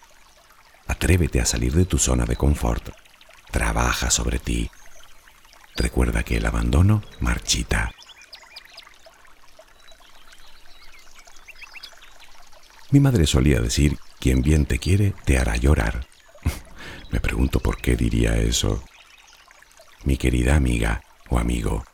Atrévete 0.86 1.40
a 1.40 1.44
salir 1.44 1.74
de 1.74 1.84
tu 1.84 1.98
zona 1.98 2.24
de 2.24 2.36
confort. 2.36 2.88
Trabaja 3.50 4.10
sobre 4.10 4.38
ti. 4.38 4.70
recuerda 5.76 6.22
que 6.22 6.38
el 6.38 6.46
abandono 6.46 7.02
marchita. 7.20 7.92
Mi 12.92 13.00
madre 13.00 13.26
solía 13.26 13.58
decir, 13.58 13.98
quien 14.20 14.42
bien 14.42 14.66
te 14.66 14.78
quiere, 14.78 15.14
te 15.24 15.38
hará 15.38 15.56
llorar. 15.56 16.06
Me 17.10 17.20
pregunto 17.20 17.58
por 17.58 17.78
qué 17.78 17.96
diría 17.96 18.36
eso. 18.36 18.84
Mi 20.04 20.18
querida 20.18 20.56
amiga 20.56 21.02
o 21.30 21.38
amigo, 21.38 21.84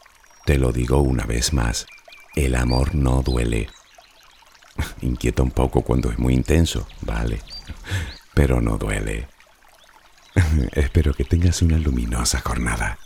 te 0.44 0.58
lo 0.58 0.72
digo 0.72 0.98
una 0.98 1.24
vez 1.24 1.52
más, 1.52 1.86
el 2.34 2.56
amor 2.56 2.96
no 2.96 3.22
duele. 3.22 3.68
Inquieta 5.00 5.44
un 5.44 5.52
poco 5.52 5.82
cuando 5.82 6.10
es 6.10 6.18
muy 6.18 6.34
intenso, 6.34 6.88
vale, 7.02 7.40
pero 8.34 8.60
no 8.60 8.76
duele. 8.76 9.28
Espero 10.72 11.14
que 11.14 11.24
tengas 11.24 11.62
una 11.62 11.78
luminosa 11.78 12.40
jornada. 12.40 12.98